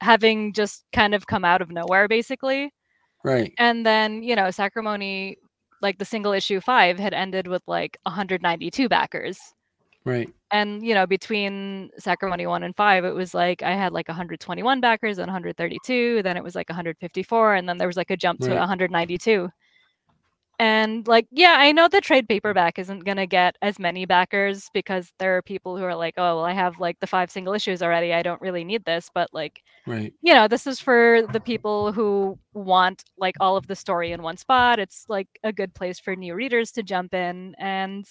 having 0.00 0.52
just 0.52 0.84
kind 0.92 1.12
of 1.12 1.26
come 1.26 1.44
out 1.44 1.60
of 1.60 1.72
nowhere 1.72 2.06
basically. 2.06 2.70
right. 3.24 3.52
And 3.58 3.84
then, 3.84 4.22
you 4.22 4.36
know, 4.36 4.52
Sacrimony 4.52 5.38
like 5.82 5.98
the 5.98 6.04
single 6.04 6.32
issue 6.32 6.60
5 6.60 7.00
had 7.00 7.14
ended 7.14 7.48
with 7.48 7.62
like 7.66 7.98
192 8.04 8.88
backers 8.88 9.40
Right. 10.06 10.30
and 10.52 10.86
you 10.86 10.94
know 10.94 11.06
between 11.06 11.90
sacrimony 11.98 12.46
1 12.46 12.62
and 12.62 12.76
5 12.76 13.04
it 13.04 13.14
was 13.14 13.34
like 13.34 13.62
i 13.62 13.72
had 13.74 13.92
like 13.92 14.08
121 14.08 14.80
backers 14.80 15.18
and 15.18 15.26
132 15.26 16.22
then 16.22 16.36
it 16.36 16.44
was 16.44 16.54
like 16.54 16.68
154 16.70 17.54
and 17.54 17.68
then 17.68 17.78
there 17.78 17.88
was 17.88 17.96
like 17.96 18.10
a 18.12 18.16
jump 18.16 18.40
to 18.40 18.50
Right. 18.50 18.58
192 18.58 19.50
and 20.58 21.06
like 21.06 21.26
yeah 21.30 21.56
i 21.58 21.70
know 21.72 21.86
the 21.88 22.00
trade 22.00 22.28
paperback 22.28 22.78
isn't 22.78 23.04
going 23.04 23.18
to 23.18 23.26
get 23.26 23.56
as 23.60 23.78
many 23.78 24.06
backers 24.06 24.70
because 24.72 25.12
there 25.18 25.36
are 25.36 25.42
people 25.42 25.76
who 25.76 25.84
are 25.84 25.94
like 25.94 26.14
oh 26.16 26.36
well 26.36 26.44
i 26.44 26.52
have 26.52 26.78
like 26.80 26.98
the 27.00 27.06
five 27.06 27.30
single 27.30 27.52
issues 27.52 27.82
already 27.82 28.14
i 28.14 28.22
don't 28.22 28.40
really 28.40 28.64
need 28.64 28.84
this 28.84 29.10
but 29.14 29.28
like 29.34 29.62
Right. 29.86 30.14
you 30.22 30.32
know 30.34 30.48
this 30.48 30.66
is 30.66 30.80
for 30.80 31.22
the 31.32 31.40
people 31.40 31.92
who 31.92 32.38
want 32.54 33.04
like 33.18 33.36
all 33.40 33.56
of 33.56 33.66
the 33.66 33.76
story 33.76 34.12
in 34.12 34.22
one 34.22 34.38
spot 34.38 34.78
it's 34.78 35.04
like 35.08 35.28
a 35.44 35.52
good 35.52 35.74
place 35.74 35.98
for 36.00 36.16
new 36.16 36.34
readers 36.34 36.72
to 36.72 36.82
jump 36.82 37.12
in 37.12 37.54
and 37.58 38.06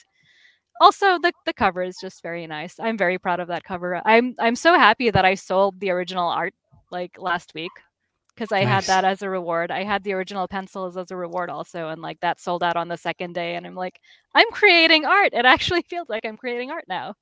also 0.81 1.17
the 1.19 1.31
the 1.45 1.53
cover 1.53 1.81
is 1.81 1.97
just 1.99 2.21
very 2.21 2.45
nice 2.47 2.79
i'm 2.79 2.97
very 2.97 3.17
proud 3.17 3.39
of 3.39 3.47
that 3.47 3.63
cover 3.63 4.01
i'm 4.05 4.35
i'm 4.39 4.55
so 4.55 4.73
happy 4.77 5.09
that 5.09 5.25
i 5.25 5.33
sold 5.35 5.79
the 5.79 5.89
original 5.89 6.27
art 6.27 6.53
like 6.91 7.17
last 7.17 7.53
week 7.53 7.71
because 8.33 8.51
i 8.51 8.63
had 8.63 8.83
that 8.83 9.05
as 9.05 9.21
a 9.21 9.29
reward 9.29 9.71
i 9.71 9.83
had 9.83 10.03
the 10.03 10.13
original 10.13 10.47
pencils 10.47 10.97
as 10.97 11.11
a 11.11 11.15
reward 11.15 11.49
also 11.49 11.89
and 11.89 12.01
like 12.01 12.19
that 12.19 12.39
sold 12.39 12.63
out 12.63 12.75
on 12.75 12.87
the 12.87 12.97
second 12.97 13.33
day 13.33 13.55
and 13.55 13.65
i'm 13.65 13.75
like 13.75 13.99
i'm 14.33 14.49
creating 14.51 15.05
art 15.05 15.33
it 15.33 15.45
actually 15.45 15.81
feels 15.89 16.09
like 16.09 16.25
i'm 16.25 16.37
creating 16.37 16.71
art 16.71 16.85
now 16.87 17.13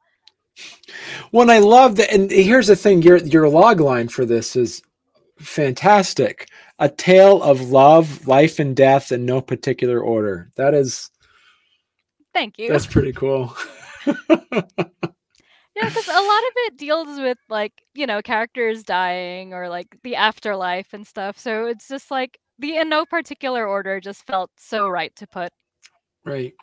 Well, 1.32 1.50
I 1.50 1.60
love 1.60 1.96
that. 1.96 2.14
And 2.14 2.30
here's 2.30 2.68
the 2.68 2.76
thing: 2.76 3.02
your 3.02 3.18
your 3.18 3.50
log 3.50 3.80
line 3.80 4.08
for 4.08 4.26
this 4.26 4.56
is 4.56 4.82
fantastic. 5.40 6.50
A 6.80 6.90
tale 6.90 7.42
of 7.42 7.70
love, 7.70 8.28
life, 8.28 8.60
and 8.60 8.76
death 8.76 9.12
in 9.12 9.26
no 9.26 9.42
particular 9.42 10.00
order. 10.00 10.50
That 10.56 10.74
is 10.74 11.10
thank 12.34 12.58
you 12.58 12.70
that's 12.70 12.88
pretty 12.88 13.14
cool. 13.14 13.56
Yeah, 15.76 15.90
because 15.90 16.08
a 16.08 16.12
lot 16.12 16.44
of 16.44 16.54
it 16.68 16.78
deals 16.78 17.20
with 17.20 17.40
like 17.50 17.84
you 17.96 18.06
know 18.06 18.22
characters 18.22 18.84
dying 18.84 19.54
or 19.54 19.70
like 19.70 19.98
the 20.04 20.16
afterlife 20.16 20.94
and 20.94 21.06
stuff. 21.06 21.40
So 21.40 21.66
it's 21.66 21.88
just 21.88 22.12
like 22.12 22.40
the 22.60 22.78
in 22.78 22.90
no 22.90 23.06
particular 23.06 23.68
order 23.68 24.00
just 24.00 24.26
felt 24.28 24.52
so 24.58 24.88
right 24.88 25.16
to 25.16 25.28
put. 25.28 25.52
right. 26.26 26.54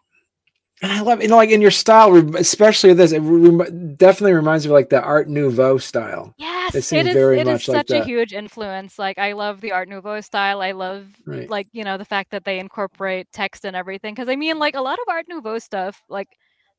And 0.83 0.93
I 0.93 1.01
love 1.01 1.23
you 1.23 1.29
know 1.29 1.37
like 1.37 1.51
in 1.51 1.61
your 1.61 1.71
style, 1.71 2.17
especially 2.37 2.95
this. 2.95 3.13
It 3.13 3.21
rem- 3.21 3.95
definitely 3.97 4.33
reminds 4.33 4.65
me 4.65 4.71
of 4.71 4.75
like 4.75 4.89
the 4.89 5.03
Art 5.03 5.29
Nouveau 5.29 5.79
style. 5.79 6.35
Yes, 6.39 6.75
it, 6.75 6.93
it 6.93 7.07
is. 7.09 7.15
Very 7.15 7.41
it 7.41 7.47
is 7.47 7.65
such 7.65 7.91
like 7.91 8.03
a 8.03 8.05
huge 8.05 8.33
influence. 8.33 8.99
Like 8.99 9.19
I 9.19 9.33
love 9.33 9.61
the 9.61 9.73
Art 9.73 9.89
Nouveau 9.89 10.21
style. 10.21 10.63
I 10.63 10.73
love 10.73 11.07
right. 11.27 11.49
like 11.51 11.69
you 11.73 11.85
know 11.85 11.99
the 11.99 12.05
fact 12.05 12.31
that 12.31 12.45
they 12.45 12.59
incorporate 12.59 13.29
text 13.33 13.65
and 13.65 13.77
everything. 13.77 14.15
Because 14.15 14.29
I 14.29 14.37
mean, 14.37 14.59
like 14.59 14.75
a 14.75 14.81
lot 14.81 14.99
of 14.99 15.09
Art 15.09 15.27
Nouveau 15.29 15.59
stuff, 15.59 16.03
like 16.09 16.29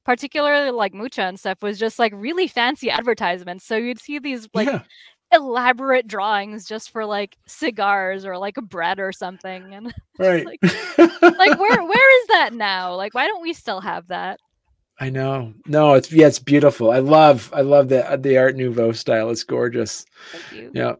particularly 0.03 0.71
like 0.71 0.93
Mucha 0.93 1.21
and 1.21 1.39
stuff, 1.39 1.61
was 1.61 1.77
just 1.77 1.99
like 1.99 2.13
really 2.15 2.47
fancy 2.47 2.89
advertisements. 2.89 3.65
So 3.65 3.75
you'd 3.75 3.99
see 3.99 4.17
these 4.19 4.47
like 4.53 4.67
yeah 4.67 4.81
elaborate 5.31 6.07
drawings 6.07 6.65
just 6.65 6.91
for 6.91 7.05
like 7.05 7.37
cigars 7.45 8.25
or 8.25 8.37
like 8.37 8.57
a 8.57 8.61
bread 8.61 8.99
or 8.99 9.11
something 9.11 9.73
and 9.73 9.93
right. 10.19 10.45
like, 10.45 10.61
like 11.21 11.59
where 11.59 11.83
where 11.83 12.21
is 12.21 12.27
that 12.27 12.51
now? 12.53 12.95
Like 12.95 13.13
why 13.13 13.27
don't 13.27 13.41
we 13.41 13.53
still 13.53 13.81
have 13.81 14.07
that? 14.07 14.39
I 14.99 15.09
know. 15.09 15.53
No 15.65 15.93
it's 15.93 16.11
yeah 16.11 16.27
it's 16.27 16.39
beautiful. 16.39 16.91
I 16.91 16.99
love 16.99 17.51
i 17.53 17.61
love 17.61 17.89
the 17.89 18.19
the 18.19 18.37
art 18.37 18.55
nouveau 18.55 18.91
style. 18.91 19.29
It's 19.29 19.43
gorgeous. 19.43 20.05
Yeah. 20.73 20.95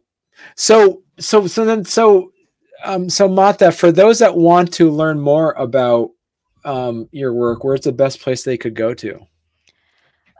So 0.56 1.02
so 1.18 1.46
so 1.46 1.64
then 1.64 1.84
so 1.84 2.32
um 2.84 3.10
so 3.10 3.28
Matta 3.28 3.70
for 3.70 3.92
those 3.92 4.18
that 4.20 4.36
want 4.36 4.72
to 4.74 4.90
learn 4.90 5.20
more 5.20 5.52
about 5.52 6.10
um 6.64 7.08
your 7.12 7.34
work 7.34 7.64
where's 7.64 7.82
the 7.82 7.92
best 7.92 8.20
place 8.20 8.44
they 8.44 8.56
could 8.56 8.74
go 8.74 8.94
to 8.94 9.20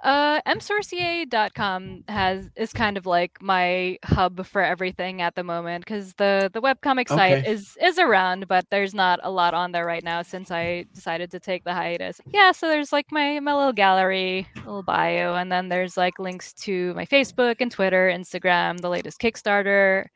uh, 0.02 0.40
msorcier.com 0.42 2.04
has 2.08 2.50
is 2.56 2.72
kind 2.72 2.96
of 2.96 3.06
like 3.06 3.40
my 3.40 3.98
hub 4.04 4.44
for 4.46 4.62
everything 4.62 5.22
at 5.22 5.34
the 5.34 5.44
moment 5.44 5.84
because 5.84 6.14
the 6.14 6.50
the 6.52 6.60
webcomic 6.60 7.08
site 7.08 7.46
is 7.46 7.76
is 7.80 7.98
around, 7.98 8.48
but 8.48 8.66
there's 8.70 8.94
not 8.94 9.20
a 9.22 9.30
lot 9.30 9.54
on 9.54 9.72
there 9.72 9.86
right 9.86 10.02
now 10.02 10.22
since 10.22 10.50
I 10.50 10.86
decided 10.92 11.30
to 11.32 11.40
take 11.40 11.64
the 11.64 11.72
hiatus. 11.72 12.20
Yeah, 12.26 12.52
so 12.52 12.68
there's 12.68 12.92
like 12.92 13.06
my 13.12 13.38
my 13.40 13.54
little 13.54 13.72
gallery, 13.72 14.48
little 14.56 14.82
bio, 14.82 15.34
and 15.34 15.52
then 15.52 15.68
there's 15.68 15.96
like 15.96 16.18
links 16.18 16.52
to 16.64 16.92
my 16.94 17.06
Facebook 17.06 17.56
and 17.60 17.70
Twitter, 17.70 18.10
Instagram, 18.12 18.80
the 18.80 18.90
latest 18.90 19.20
Kickstarter, 19.20 20.06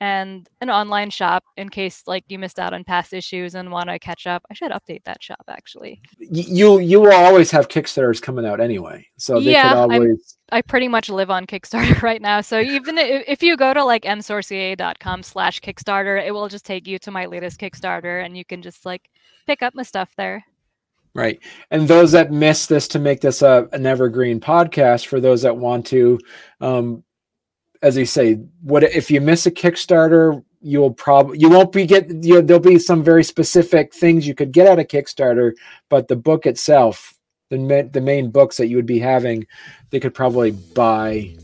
and 0.00 0.48
an 0.60 0.68
online 0.68 1.10
shop 1.10 1.44
in 1.56 1.68
case 1.68 2.02
like 2.06 2.24
you 2.28 2.38
missed 2.38 2.58
out 2.58 2.74
on 2.74 2.84
past 2.84 3.12
issues 3.12 3.54
and 3.54 3.70
want 3.70 3.88
to 3.88 3.98
catch 3.98 4.26
up. 4.26 4.42
I 4.50 4.54
should 4.54 4.70
update 4.72 5.04
that 5.04 5.22
shop 5.22 5.42
actually. 5.48 6.00
You 6.18 6.78
you 6.78 7.00
will 7.00 7.12
always 7.12 7.50
have 7.50 7.68
Kickstarters 7.68 8.20
coming 8.20 8.46
out 8.46 8.60
anyway, 8.60 9.06
so 9.16 9.40
they 9.40 9.52
yeah, 9.52 9.70
could 9.70 9.78
always. 9.78 10.36
I 10.52 10.62
pretty 10.62 10.88
much 10.88 11.08
live 11.08 11.30
on 11.30 11.46
Kickstarter 11.46 12.00
right 12.02 12.22
now, 12.22 12.40
so 12.40 12.60
even 12.60 12.98
if, 12.98 13.42
you 13.42 13.56
go 13.56 13.74
to 13.74 13.84
like 13.84 14.04
msorcier.com 14.04 15.22
slash 15.22 15.60
Kickstarter, 15.60 16.24
it 16.24 16.32
will 16.32 16.48
just 16.48 16.64
take 16.64 16.86
you 16.86 16.98
to 17.00 17.10
my 17.10 17.26
latest 17.26 17.58
Kickstarter, 17.58 18.24
and 18.24 18.36
you 18.36 18.44
can 18.44 18.62
just 18.62 18.86
like 18.86 19.10
pick 19.46 19.62
up 19.62 19.74
my 19.74 19.82
stuff 19.82 20.12
there. 20.16 20.44
Right. 21.16 21.40
And 21.70 21.88
those 21.88 22.12
that 22.12 22.30
miss 22.30 22.66
this 22.66 22.86
to 22.88 22.98
make 22.98 23.22
this 23.22 23.40
a, 23.40 23.66
an 23.72 23.86
evergreen 23.86 24.38
podcast, 24.38 25.06
for 25.06 25.18
those 25.18 25.40
that 25.42 25.56
want 25.56 25.86
to, 25.86 26.18
um, 26.60 27.02
as 27.86 27.96
you 27.96 28.04
say, 28.04 28.34
what 28.62 28.82
if 28.82 29.10
you 29.10 29.20
miss 29.20 29.46
a 29.46 29.50
Kickstarter, 29.50 30.42
you'll 30.60 30.92
probably 30.92 31.38
you 31.38 31.48
won't 31.48 31.70
be 31.70 31.86
get 31.86 32.10
you 32.24 32.34
know, 32.34 32.40
there'll 32.40 32.60
be 32.60 32.78
some 32.78 33.02
very 33.02 33.22
specific 33.22 33.94
things 33.94 34.26
you 34.26 34.34
could 34.34 34.50
get 34.50 34.66
out 34.66 34.80
of 34.80 34.88
Kickstarter, 34.88 35.52
but 35.88 36.08
the 36.08 36.16
book 36.16 36.46
itself, 36.46 37.14
the 37.50 37.88
the 37.92 38.00
main 38.00 38.30
books 38.30 38.56
that 38.56 38.66
you 38.66 38.76
would 38.76 38.86
be 38.86 38.98
having, 38.98 39.46
they 39.90 40.00
could 40.00 40.14
probably 40.14 40.50
buy 40.50 41.36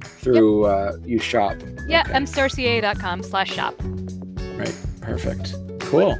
through 0.00 0.66
yep. 0.66 0.74
uh, 0.74 0.96
you 1.04 1.18
shop. 1.20 1.56
Yeah, 1.86 2.02
okay. 2.02 2.14
msorcier.com 2.14 3.22
slash 3.22 3.52
shop. 3.52 3.74
Right. 4.56 4.74
Perfect. 5.00 5.54
Cool. 5.80 6.18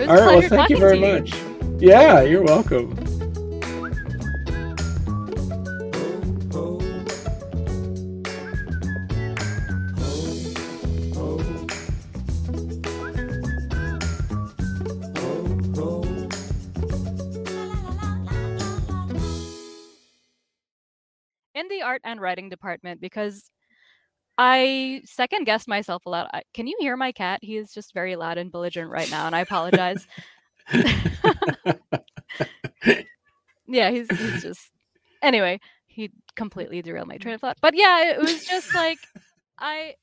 All 0.00 0.06
right. 0.06 0.40
Well, 0.40 0.48
thank 0.48 0.70
you 0.70 0.78
very 0.78 0.98
much. 0.98 1.34
Yeah, 1.78 2.22
you're 2.22 2.42
welcome. 2.42 3.13
Art 21.84 22.00
and 22.04 22.20
writing 22.20 22.48
department 22.48 23.00
because 23.00 23.50
I 24.36 25.02
second 25.04 25.44
guess 25.44 25.68
myself 25.68 26.06
a 26.06 26.10
lot. 26.10 26.30
I, 26.32 26.42
can 26.52 26.66
you 26.66 26.76
hear 26.80 26.96
my 26.96 27.12
cat? 27.12 27.38
He 27.42 27.56
is 27.56 27.72
just 27.72 27.94
very 27.94 28.16
loud 28.16 28.38
and 28.38 28.50
belligerent 28.50 28.90
right 28.90 29.10
now, 29.10 29.26
and 29.26 29.36
I 29.36 29.40
apologize. 29.40 30.06
yeah, 33.66 33.90
he's 33.90 34.08
he's 34.10 34.42
just 34.42 34.70
anyway. 35.22 35.60
He 35.86 36.10
completely 36.34 36.82
derailed 36.82 37.06
my 37.06 37.18
train 37.18 37.36
of 37.36 37.40
thought. 37.40 37.58
But 37.60 37.76
yeah, 37.76 38.10
it 38.10 38.20
was 38.20 38.44
just 38.44 38.74
like 38.74 38.98
I 39.58 39.94